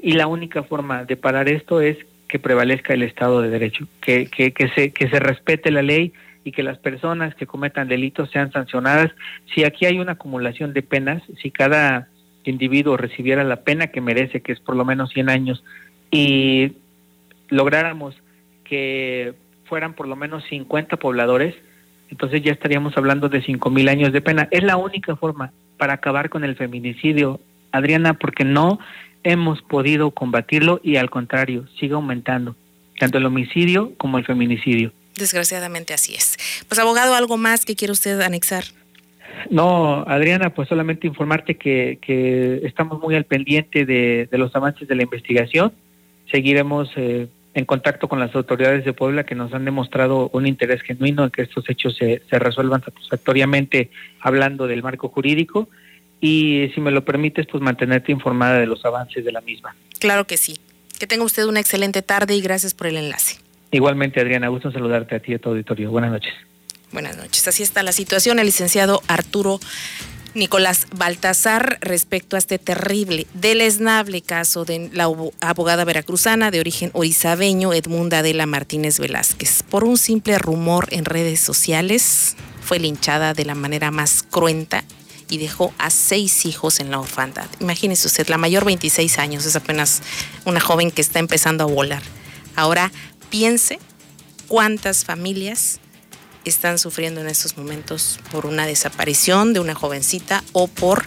Y 0.00 0.12
la 0.12 0.26
única 0.26 0.62
forma 0.62 1.04
de 1.04 1.16
parar 1.16 1.48
esto 1.48 1.80
es 1.80 1.96
que 2.28 2.38
prevalezca 2.38 2.94
el 2.94 3.02
Estado 3.02 3.40
de 3.40 3.50
Derecho, 3.50 3.86
que, 4.00 4.26
que, 4.26 4.52
que, 4.52 4.68
se, 4.70 4.92
que 4.92 5.08
se 5.08 5.20
respete 5.20 5.70
la 5.70 5.82
ley 5.82 6.12
y 6.44 6.52
que 6.52 6.62
las 6.62 6.78
personas 6.78 7.34
que 7.34 7.46
cometan 7.46 7.88
delitos 7.88 8.30
sean 8.30 8.52
sancionadas. 8.52 9.10
Si 9.54 9.64
aquí 9.64 9.86
hay 9.86 9.98
una 9.98 10.12
acumulación 10.12 10.72
de 10.72 10.82
penas, 10.82 11.22
si 11.42 11.50
cada 11.50 12.08
individuo 12.44 12.96
recibiera 12.96 13.42
la 13.44 13.62
pena 13.62 13.88
que 13.88 14.00
merece, 14.00 14.42
que 14.42 14.52
es 14.52 14.60
por 14.60 14.76
lo 14.76 14.84
menos 14.84 15.10
100 15.10 15.28
años, 15.28 15.64
y 16.10 16.72
lográramos 17.48 18.16
que 18.64 19.34
fueran 19.64 19.94
por 19.94 20.06
lo 20.06 20.16
menos 20.16 20.44
50 20.48 20.96
pobladores, 20.98 21.54
entonces 22.10 22.42
ya 22.42 22.52
estaríamos 22.52 22.96
hablando 22.96 23.28
de 23.28 23.42
5 23.42 23.70
mil 23.70 23.88
años 23.88 24.12
de 24.12 24.20
pena. 24.20 24.48
Es 24.50 24.62
la 24.62 24.76
única 24.76 25.16
forma 25.16 25.52
para 25.76 25.94
acabar 25.94 26.30
con 26.30 26.44
el 26.44 26.56
feminicidio, 26.56 27.40
Adriana, 27.72 28.14
porque 28.14 28.44
no 28.44 28.78
hemos 29.26 29.60
podido 29.60 30.12
combatirlo 30.12 30.80
y 30.84 30.96
al 30.96 31.10
contrario, 31.10 31.66
sigue 31.80 31.94
aumentando, 31.94 32.54
tanto 33.00 33.18
el 33.18 33.26
homicidio 33.26 33.92
como 33.96 34.18
el 34.18 34.24
feminicidio. 34.24 34.92
Desgraciadamente 35.16 35.94
así 35.94 36.14
es. 36.14 36.36
Pues 36.68 36.78
abogado, 36.78 37.14
¿algo 37.14 37.36
más 37.36 37.64
que 37.64 37.74
quiere 37.74 37.90
usted 37.90 38.20
anexar? 38.20 38.64
No, 39.50 40.04
Adriana, 40.06 40.50
pues 40.50 40.68
solamente 40.68 41.08
informarte 41.08 41.56
que, 41.56 41.98
que 42.00 42.60
estamos 42.64 43.00
muy 43.00 43.16
al 43.16 43.24
pendiente 43.24 43.84
de, 43.84 44.28
de 44.30 44.38
los 44.38 44.54
avances 44.54 44.86
de 44.86 44.94
la 44.94 45.02
investigación. 45.02 45.72
Seguiremos 46.30 46.90
eh, 46.96 47.26
en 47.54 47.64
contacto 47.64 48.06
con 48.06 48.20
las 48.20 48.32
autoridades 48.34 48.84
de 48.84 48.92
Puebla 48.92 49.24
que 49.24 49.34
nos 49.34 49.52
han 49.52 49.64
demostrado 49.64 50.30
un 50.32 50.46
interés 50.46 50.82
genuino 50.82 51.24
en 51.24 51.30
que 51.30 51.42
estos 51.42 51.68
hechos 51.68 51.96
se, 51.96 52.22
se 52.30 52.38
resuelvan 52.38 52.84
satisfactoriamente 52.84 53.90
hablando 54.20 54.68
del 54.68 54.84
marco 54.84 55.08
jurídico 55.08 55.68
y 56.20 56.70
si 56.74 56.80
me 56.80 56.90
lo 56.90 57.04
permites, 57.04 57.46
pues 57.50 57.62
mantenerte 57.62 58.12
informada 58.12 58.58
de 58.58 58.66
los 58.66 58.84
avances 58.84 59.24
de 59.24 59.32
la 59.32 59.40
misma. 59.40 59.76
Claro 59.98 60.26
que 60.26 60.36
sí. 60.36 60.58
Que 60.98 61.06
tenga 61.06 61.24
usted 61.24 61.44
una 61.44 61.60
excelente 61.60 62.02
tarde 62.02 62.34
y 62.34 62.40
gracias 62.40 62.74
por 62.74 62.86
el 62.86 62.96
enlace. 62.96 63.38
Igualmente, 63.70 64.20
Adriana, 64.20 64.48
gusto 64.48 64.70
saludarte 64.72 65.16
a 65.16 65.20
ti 65.20 65.32
y 65.32 65.34
a 65.34 65.38
tu 65.38 65.50
auditorio. 65.50 65.90
Buenas 65.90 66.12
noches. 66.12 66.32
Buenas 66.92 67.16
noches. 67.16 67.46
Así 67.48 67.62
está 67.62 67.82
la 67.82 67.92
situación. 67.92 68.38
El 68.38 68.46
licenciado 68.46 69.02
Arturo 69.08 69.60
Nicolás 70.34 70.86
Baltasar 70.94 71.78
respecto 71.80 72.36
a 72.36 72.38
este 72.38 72.58
terrible, 72.58 73.26
deleznable 73.34 74.22
caso 74.22 74.64
de 74.64 74.90
la 74.92 75.08
abogada 75.40 75.84
veracruzana 75.84 76.50
de 76.50 76.60
origen 76.60 76.90
orizabeño 76.92 77.72
Edmunda 77.72 78.18
Adela 78.18 78.46
Martínez 78.46 79.00
Velázquez. 79.00 79.62
Por 79.62 79.84
un 79.84 79.96
simple 79.96 80.38
rumor 80.38 80.88
en 80.90 81.06
redes 81.06 81.40
sociales, 81.40 82.36
fue 82.60 82.78
linchada 82.78 83.32
de 83.32 83.44
la 83.44 83.54
manera 83.54 83.90
más 83.90 84.22
cruenta 84.22 84.84
y 85.28 85.38
dejó 85.38 85.72
a 85.78 85.90
seis 85.90 86.46
hijos 86.46 86.80
en 86.80 86.90
la 86.90 87.00
orfandad. 87.00 87.46
Imagínese 87.60 88.06
usted, 88.06 88.28
la 88.28 88.38
mayor 88.38 88.64
26 88.64 89.18
años, 89.18 89.44
es 89.46 89.56
apenas 89.56 90.02
una 90.44 90.60
joven 90.60 90.90
que 90.90 91.02
está 91.02 91.18
empezando 91.18 91.64
a 91.64 91.66
volar. 91.66 92.02
Ahora 92.54 92.92
piense 93.30 93.78
cuántas 94.48 95.04
familias 95.04 95.80
están 96.44 96.78
sufriendo 96.78 97.20
en 97.20 97.26
estos 97.26 97.56
momentos 97.56 98.20
por 98.30 98.46
una 98.46 98.66
desaparición 98.66 99.52
de 99.52 99.60
una 99.60 99.74
jovencita 99.74 100.44
o 100.52 100.68
por 100.68 101.04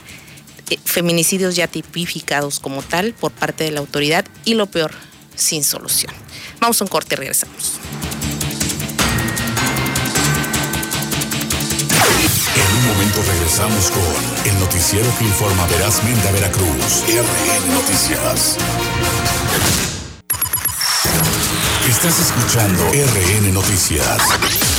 eh, 0.69 0.77
feminicidios 0.83 1.55
ya 1.55 1.67
tipificados 1.67 2.59
como 2.59 2.81
tal 2.81 3.13
por 3.13 3.31
parte 3.31 3.63
de 3.63 3.71
la 3.71 3.79
autoridad 3.79 4.25
y 4.45 4.55
lo 4.55 4.65
peor, 4.65 4.91
sin 5.35 5.63
solución. 5.63 6.13
Vamos 6.59 6.81
a 6.81 6.83
un 6.83 6.89
corte 6.89 7.15
y 7.15 7.17
regresamos. 7.17 7.78
En 12.55 12.77
un 12.77 12.87
momento 12.87 13.21
regresamos 13.23 13.91
con 13.91 14.51
el 14.51 14.59
noticiero 14.59 15.07
que 15.17 15.25
informa 15.25 15.65
verazmente 15.67 16.27
a 16.27 16.31
Veracruz. 16.31 17.03
RN 17.07 17.73
Noticias. 17.73 18.57
Estás 21.89 22.19
escuchando 22.19 22.83
RN 22.91 23.53
Noticias. 23.53 24.78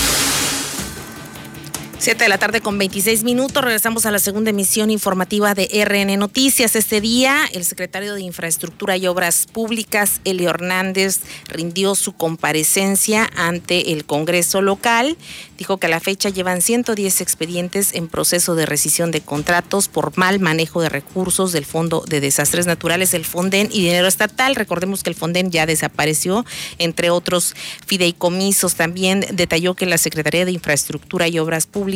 7 2.01 2.25
de 2.25 2.31
la 2.31 2.39
tarde 2.39 2.63
con 2.63 2.79
26 2.79 3.25
minutos. 3.25 3.63
Regresamos 3.63 4.07
a 4.07 4.11
la 4.11 4.19
segunda 4.19 4.49
emisión 4.49 4.91
informativa 4.91 5.53
de 5.53 5.69
RN 5.85 6.19
Noticias. 6.19 6.75
Este 6.75 7.03
día, 7.03 7.45
el 7.53 7.63
secretario 7.67 8.15
de 8.15 8.23
Infraestructura 8.23 8.97
y 8.97 9.07
Obras 9.07 9.47
Públicas, 9.47 10.23
Elio 10.25 10.49
Hernández, 10.49 11.21
rindió 11.47 11.95
su 11.95 12.15
comparecencia 12.15 13.29
ante 13.37 13.93
el 13.93 14.07
Congreso 14.07 14.63
local. 14.63 15.19
Dijo 15.59 15.77
que 15.77 15.89
a 15.89 15.91
la 15.91 16.01
fecha 16.01 16.31
llevan 16.31 16.63
110 16.63 17.21
expedientes 17.21 17.95
en 17.95 18.09
proceso 18.09 18.55
de 18.55 18.65
rescisión 18.65 19.11
de 19.11 19.21
contratos 19.21 19.89
por 19.89 20.17
mal 20.17 20.41
manejo 20.41 20.81
de 20.81 20.89
recursos 20.89 21.53
del 21.53 21.67
Fondo 21.67 22.03
de 22.09 22.21
Desastres 22.21 22.65
Naturales, 22.65 23.13
el 23.13 23.27
Fonden 23.27 23.69
y 23.71 23.83
dinero 23.83 24.07
estatal. 24.07 24.55
Recordemos 24.55 25.03
que 25.03 25.11
el 25.11 25.17
Fonden 25.17 25.51
ya 25.51 25.67
desapareció, 25.67 26.47
entre 26.79 27.11
otros 27.11 27.55
fideicomisos. 27.85 28.75
También 28.75 29.27
detalló 29.33 29.75
que 29.75 29.85
la 29.85 29.99
Secretaría 29.99 30.47
de 30.47 30.53
Infraestructura 30.53 31.29
y 31.29 31.39
Obras 31.39 31.67
Públicas 31.67 31.90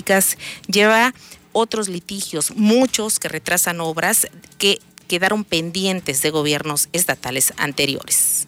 lleva 0.66 1.14
otros 1.52 1.88
litigios, 1.88 2.52
muchos 2.56 3.18
que 3.18 3.28
retrasan 3.28 3.80
obras 3.80 4.26
que 4.58 4.80
quedaron 5.08 5.44
pendientes 5.44 6.20
de 6.22 6.30
gobiernos 6.30 6.88
estatales 6.92 7.54
anteriores. 7.56 8.46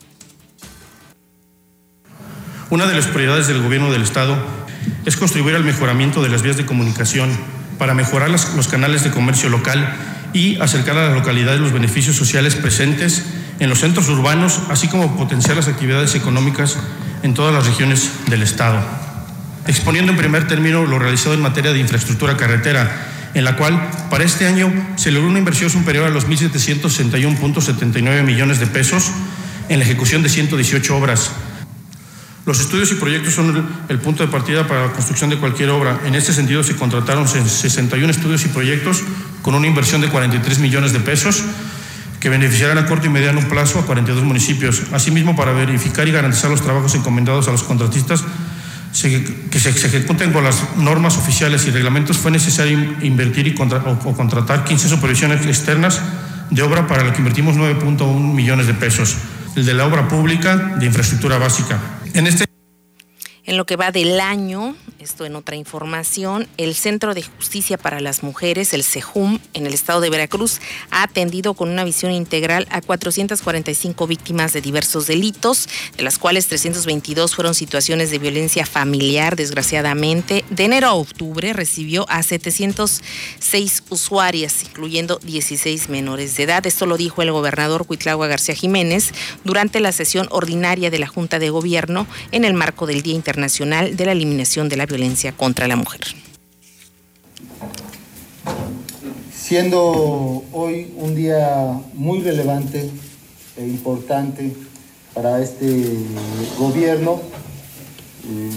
Una 2.69 2.87
de 2.87 2.95
las 2.95 3.07
prioridades 3.07 3.47
del 3.47 3.63
gobierno 3.63 3.93
del 3.93 4.03
Estado 4.03 4.37
es 5.05 5.17
contribuir 5.17 5.55
al 5.55 5.65
mejoramiento 5.65 6.23
de 6.23 6.29
las 6.29 6.43
vías 6.43 6.57
de 6.57 6.67
comunicación 6.67 7.31
para 7.79 7.95
mejorar 7.95 8.31
los 8.31 8.69
canales 8.69 9.05
de 9.05 9.11
comercio 9.11 9.49
local 9.49 9.97
y 10.33 10.61
acercar 10.61 10.99
a 10.99 11.09
la 11.09 11.15
localidad 11.15 11.57
los 11.59 11.73
beneficios 11.73 12.17
sociales 12.17 12.57
presentes 12.57 13.25
en 13.61 13.71
los 13.71 13.79
centros 13.79 14.09
urbanos, 14.09 14.61
así 14.69 14.89
como 14.89 15.17
potenciar 15.17 15.57
las 15.57 15.69
actividades 15.69 16.15
económicas 16.15 16.77
en 17.23 17.35
todas 17.35 17.55
las 17.55 17.67
regiones 17.67 18.11
del 18.29 18.43
Estado 18.43 19.06
exponiendo 19.67 20.13
en 20.13 20.19
primer 20.19 20.47
término 20.47 20.85
lo 20.85 20.99
realizado 20.99 21.35
en 21.35 21.41
materia 21.41 21.73
de 21.73 21.79
infraestructura 21.79 22.37
carretera, 22.37 23.31
en 23.35 23.45
la 23.45 23.57
cual 23.57 23.91
para 24.11 24.25
este 24.25 24.47
año 24.47 24.73
se 24.97 25.11
logró 25.11 25.29
una 25.29 25.39
inversión 25.39 25.71
superior 25.71 26.07
a 26.07 26.11
los 26.11 26.27
1.761.79 26.29 28.23
millones 28.23 28.61
de 28.61 28.67
pesos 28.67 29.11
en 29.69 29.79
la 29.79 29.85
ejecución 29.85 30.23
de 30.23 30.29
118 30.29 30.97
obras. 30.97 31.31
Los 32.47 32.61
estudios 32.61 32.93
y 32.93 32.95
proyectos 32.95 33.35
son 33.35 33.67
el 33.89 33.99
punto 33.99 34.25
de 34.25 34.31
partida 34.31 34.69
para 34.69 34.87
la 34.87 34.93
construcción 34.93 35.31
de 35.31 35.39
cualquier 35.39 35.71
obra. 35.71 35.99
En 36.07 36.15
este 36.15 36.33
sentido 36.33 36.63
se 36.63 36.77
contrataron 36.77 37.27
61 37.27 38.09
estudios 38.09 38.45
y 38.45 38.49
proyectos 38.49 39.03
con 39.43 39.57
una 39.57 39.67
inversión 39.67 40.01
de 40.01 40.09
43 40.09 40.61
millones 40.61 40.93
de 40.93 41.01
pesos 41.01 41.43
que 42.21 42.29
beneficiarán 42.29 42.79
a 42.79 42.87
corto 42.87 43.07
y 43.07 43.11
mediano 43.11 43.41
plazo 43.49 43.81
a 43.81 43.87
42 43.87 44.25
municipios. 44.25 44.83
Asimismo, 44.93 45.35
para 45.35 45.53
verificar 45.53 46.07
y 46.07 46.13
garantizar 46.13 46.51
los 46.51 46.63
trabajos 46.63 46.95
encomendados 46.95 47.49
a 47.49 47.51
los 47.53 47.65
contratistas, 47.65 48.25
que 49.03 49.61
se, 49.61 49.71
ejecuten 49.71 50.33
con 50.33 50.45
las 50.45 50.77
normas 50.77 51.17
oficiales 51.19 51.67
y 51.67 51.71
reglamentos, 51.71 52.17
fue 52.17 52.31
necesario 52.31 52.79
invertir 53.03 53.47
y 53.47 53.55
o, 53.61 54.17
contratar 54.17 54.65
15 54.65 54.89
supervisiones 54.89 55.45
externas 55.47 56.01
de 56.51 56.63
obra 56.63 56.87
para 56.87 57.05
la 57.05 57.13
que 57.13 57.19
invertimos 57.19 57.57
9.1 57.57 58.33
millones 58.33 58.67
de 58.67 58.75
pesos, 58.75 59.17
el 59.55 59.67
de 59.67 59.75
la 59.75 59.87
obra 59.87 60.09
pública 60.09 60.57
de 60.79 60.87
infraestructura 60.87 61.39
básica. 61.39 61.79
En 62.15 62.27
este 62.27 62.46
en 63.47 63.57
lo 63.57 63.65
que 63.65 63.77
va 63.77 63.93
del 63.93 64.21
año, 64.21 64.75
esto 64.99 65.25
en 65.25 65.37
otra 65.37 65.55
información, 65.55 66.49
el 66.57 66.75
Centro 66.75 67.15
de 67.15 67.23
Justicia 67.23 67.79
para 67.79 68.01
las 68.01 68.25
Mujeres, 68.25 68.75
el 68.75 68.83
CEJUM, 68.83 69.39
en 69.55 69.67
el 69.67 69.73
estado 69.73 70.01
de 70.01 70.11
Veracruz, 70.11 70.61
ha 70.91 71.05
atendido 71.05 71.55
con 71.55 71.71
una 71.71 71.85
visión 71.85 72.11
integral 72.11 72.67
a 72.71 72.81
445 72.81 74.07
víctimas 74.09 74.53
de 74.53 74.61
diversos 74.61 75.07
delitos, 75.07 75.69
de 75.97 76.03
las 76.03 76.19
cuales 76.19 76.49
322 76.49 77.37
fueron 77.37 77.55
situaciones 77.55 78.11
de 78.11 78.19
violencia 78.19 78.67
familiar, 78.67 79.37
desgraciadamente. 79.37 80.45
De 80.51 80.65
enero 80.65 80.89
a 80.89 80.95
octubre 80.95 81.53
recibió 81.53 82.05
a 82.09 82.25
706 82.25 83.85
usuarias, 83.91 84.65
incluyendo 84.65 85.21
16 85.23 85.89
menores 85.89 86.37
de 86.37 86.43
edad. 86.43 86.67
Esto 86.67 86.87
lo 86.87 86.97
dijo 86.97 87.23
el 87.23 87.31
gobernador 87.31 87.87
Cuitlagua 87.87 88.27
García 88.27 88.57
Jiménez 88.57 89.13
durante 89.45 89.79
la 89.79 89.93
sesión 89.93 90.27
ordinaria 90.33 90.91
de 90.91 90.99
la 90.99 91.07
Junta 91.07 91.39
de 91.39 91.51
Gobierno 91.51 92.09
en 92.33 92.45
el 92.45 92.55
marco 92.55 92.87
del 92.87 93.03
Día 93.03 93.15
Internacional 93.15 93.36
Nacional 93.37 93.97
de 93.97 94.07
la 94.07 94.13
Eliminación 94.13 94.69
de 94.69 94.77
la 94.77 94.87
Violencia 94.87 95.33
contra 95.33 95.69
la 95.69 95.77
Mujer. 95.77 96.01
Siendo 99.35 100.45
hoy 100.53 100.93
un 100.97 101.15
día 101.15 101.81
muy 101.95 102.21
relevante 102.21 102.91
e 103.57 103.67
importante 103.67 104.53
para 105.15 105.41
este 105.41 105.85
gobierno, 106.59 107.21
eh, 108.29 108.51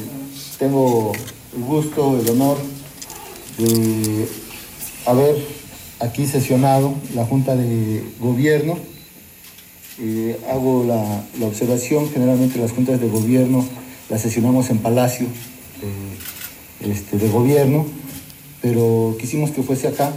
tengo 0.57 1.11
el 1.55 1.63
gusto, 1.63 2.19
el 2.19 2.29
honor 2.29 2.57
de 3.57 4.27
haber 5.05 5.35
aquí 5.99 6.25
sesionado 6.25 6.95
la 7.13 7.25
Junta 7.25 7.55
de 7.55 8.03
Gobierno. 8.19 8.77
Eh, 10.01 10.39
hago 10.49 10.85
la 10.85 11.45
observación, 11.45 12.09
generalmente 12.09 12.57
las 12.57 12.71
juntas 12.71 12.99
de 12.99 13.09
gobierno 13.09 13.67
la 14.09 14.17
sesionamos 14.17 14.69
en 14.69 14.79
Palacio 14.79 15.27
de, 16.81 16.91
este, 16.91 17.17
de 17.17 17.29
Gobierno, 17.29 17.85
pero 18.61 19.15
quisimos 19.19 19.51
que 19.51 19.63
fuese 19.63 19.87
acá 19.87 20.11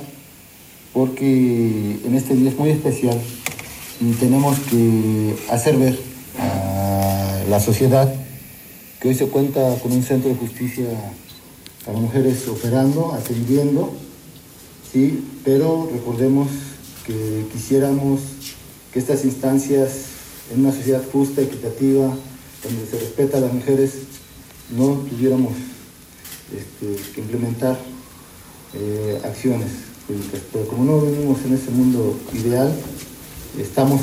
porque 0.92 1.98
en 2.04 2.14
este 2.14 2.34
día 2.34 2.50
es 2.50 2.58
muy 2.58 2.70
especial 2.70 3.20
y 4.00 4.12
tenemos 4.12 4.58
que 4.60 5.36
hacer 5.50 5.76
ver 5.76 5.98
a 6.38 7.44
la 7.48 7.60
sociedad 7.60 8.12
que 9.00 9.08
hoy 9.08 9.14
se 9.14 9.26
cuenta 9.26 9.76
con 9.82 9.92
un 9.92 10.02
centro 10.02 10.30
de 10.30 10.36
justicia 10.36 10.84
para 11.84 11.98
mujeres 11.98 12.46
operando, 12.48 13.12
atendiendo, 13.12 13.92
¿sí? 14.92 15.24
pero 15.44 15.88
recordemos 15.92 16.48
que 17.06 17.44
quisiéramos 17.52 18.20
que 18.92 18.98
estas 18.98 19.24
instancias 19.24 19.90
en 20.52 20.60
una 20.60 20.72
sociedad 20.72 21.02
justa, 21.10 21.42
equitativa, 21.42 22.14
donde 22.62 22.86
se 22.90 22.98
respeta 22.98 23.38
a 23.38 23.40
las 23.40 23.52
mujeres, 23.52 23.92
no 24.70 25.04
tuviéramos 25.08 25.52
este, 26.54 27.12
que 27.12 27.20
implementar 27.20 27.78
eh, 28.74 29.20
acciones 29.24 29.92
pero 30.52 30.66
como 30.66 30.84
no 30.84 31.00
venimos 31.00 31.38
en 31.44 31.54
ese 31.54 31.70
mundo 31.70 32.18
ideal, 32.32 32.74
estamos 33.58 34.00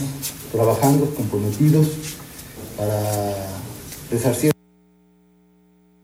trabajando, 0.51 1.13
comprometidos 1.13 1.87
para 2.77 3.35
resarcir 4.09 4.51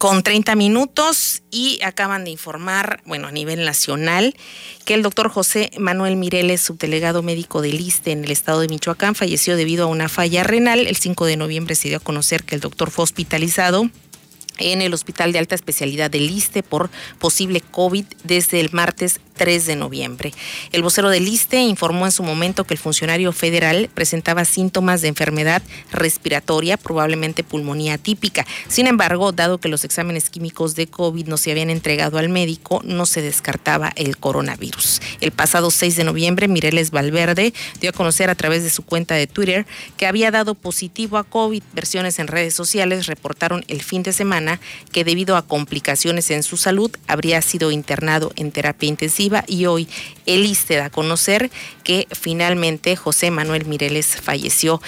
con 0.05 0.21
30 0.21 0.53
minutos 0.55 1.41
y 1.49 1.79
acaban 1.83 2.25
de 2.25 2.29
informar, 2.29 3.01
bueno, 3.07 3.27
a 3.27 3.31
nivel 3.31 3.65
nacional, 3.65 4.35
que 4.85 4.93
el 4.93 5.01
doctor 5.01 5.29
José 5.29 5.71
Manuel 5.79 6.15
Mireles, 6.15 6.61
subdelegado 6.61 7.23
médico 7.23 7.63
del 7.63 7.81
ISTE 7.81 8.11
en 8.11 8.23
el 8.23 8.29
estado 8.29 8.59
de 8.59 8.67
Michoacán, 8.67 9.15
falleció 9.15 9.57
debido 9.57 9.85
a 9.85 9.87
una 9.87 10.07
falla 10.07 10.43
renal. 10.43 10.85
El 10.85 10.95
5 10.95 11.25
de 11.25 11.37
noviembre 11.37 11.73
se 11.73 11.87
dio 11.87 11.97
a 11.97 12.01
conocer 12.01 12.43
que 12.43 12.53
el 12.53 12.61
doctor 12.61 12.91
fue 12.91 13.01
hospitalizado 13.01 13.89
en 14.59 14.83
el 14.83 14.93
Hospital 14.93 15.31
de 15.31 15.39
Alta 15.39 15.55
Especialidad 15.55 16.11
del 16.11 16.29
ISTE 16.29 16.61
por 16.61 16.91
posible 17.17 17.61
COVID 17.61 18.05
desde 18.23 18.59
el 18.59 18.69
martes 18.73 19.19
3 19.35 19.65
de 19.65 19.75
noviembre. 19.75 20.33
El 20.71 20.81
vocero 20.81 21.09
del 21.09 21.27
ISTE 21.27 21.61
informó 21.61 22.05
en 22.05 22.11
su 22.11 22.23
momento 22.23 22.63
que 22.63 22.73
el 22.73 22.79
funcionario 22.79 23.31
federal 23.31 23.89
presentaba 23.93 24.45
síntomas 24.45 25.01
de 25.01 25.09
enfermedad 25.09 25.61
respiratoria, 25.91 26.77
probablemente 26.77 27.43
pulmonía 27.43 27.97
típica. 27.97 28.45
Sin 28.67 28.87
embargo, 28.87 29.31
dado 29.31 29.59
que 29.59 29.67
los 29.67 29.83
exámenes 29.83 30.29
químicos 30.29 30.75
de 30.75 30.87
COVID 30.87 31.27
no 31.27 31.37
se 31.37 31.51
habían 31.51 31.69
entregado 31.69 32.17
al 32.17 32.29
médico, 32.29 32.81
no 32.85 33.05
se 33.05 33.21
descartaba 33.21 33.91
el 33.95 34.17
coronavirus. 34.17 35.01
El 35.21 35.31
pasado 35.31 35.71
6 35.71 35.95
de 35.97 36.03
noviembre, 36.03 36.47
Mireles 36.47 36.91
Valverde 36.91 37.53
dio 37.81 37.89
a 37.89 37.93
conocer 37.93 38.29
a 38.29 38.35
través 38.35 38.63
de 38.63 38.69
su 38.69 38.83
cuenta 38.83 39.15
de 39.15 39.27
Twitter 39.27 39.65
que 39.97 40.07
había 40.07 40.31
dado 40.31 40.55
positivo 40.55 41.17
a 41.17 41.23
COVID. 41.23 41.63
Versiones 41.73 42.19
en 42.19 42.27
redes 42.27 42.53
sociales 42.53 43.07
reportaron 43.07 43.65
el 43.67 43.81
fin 43.81 44.03
de 44.03 44.13
semana 44.13 44.59
que 44.91 45.03
debido 45.03 45.35
a 45.35 45.41
complicaciones 45.41 46.31
en 46.31 46.43
su 46.43 46.57
salud 46.57 46.91
habría 47.07 47.41
sido 47.41 47.71
internado 47.71 48.31
en 48.35 48.51
terapia 48.51 48.87
intensiva 48.87 49.24
y 49.47 49.65
hoy 49.65 49.87
el 50.25 50.45
ISTE 50.45 50.75
da 50.75 50.85
a 50.85 50.89
conocer 50.89 51.51
que 51.83 52.07
finalmente 52.11 52.95
José 52.95 53.31
Manuel 53.31 53.65
Mireles 53.65 54.15
falleció. 54.21 54.81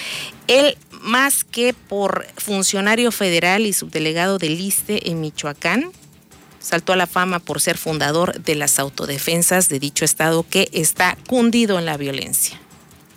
Él 0.46 0.76
más 1.00 1.44
que 1.44 1.74
por 1.74 2.26
funcionario 2.36 3.12
federal 3.12 3.66
y 3.66 3.72
subdelegado 3.72 4.38
del 4.38 4.60
ISTE 4.60 5.10
en 5.10 5.20
Michoacán, 5.20 5.90
saltó 6.60 6.92
a 6.92 6.96
la 6.96 7.06
fama 7.06 7.38
por 7.38 7.60
ser 7.60 7.78
fundador 7.78 8.40
de 8.42 8.54
las 8.54 8.78
autodefensas 8.78 9.68
de 9.68 9.78
dicho 9.78 10.04
estado 10.04 10.44
que 10.48 10.68
está 10.72 11.16
cundido 11.26 11.78
en 11.78 11.86
la 11.86 11.96
violencia. 11.96 12.60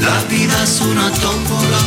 la 0.00 0.24
vida 0.24 0.62
es 0.62 0.80
una 0.80 1.10
tómbola. 1.12 1.78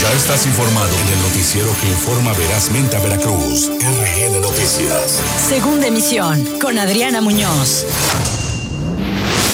Ya 0.00 0.12
estás 0.12 0.46
informado 0.46 0.88
en 0.88 1.08
el 1.08 1.22
noticiero 1.22 1.68
que 1.80 1.88
informa 1.88 2.32
verazmente 2.32 2.96
a 2.96 3.00
Veracruz. 3.00 3.68
RN 3.68 4.40
Noticias. 4.40 5.22
Segunda 5.36 5.86
emisión 5.86 6.58
con 6.58 6.78
Adriana 6.78 7.20
Muñoz. 7.20 7.86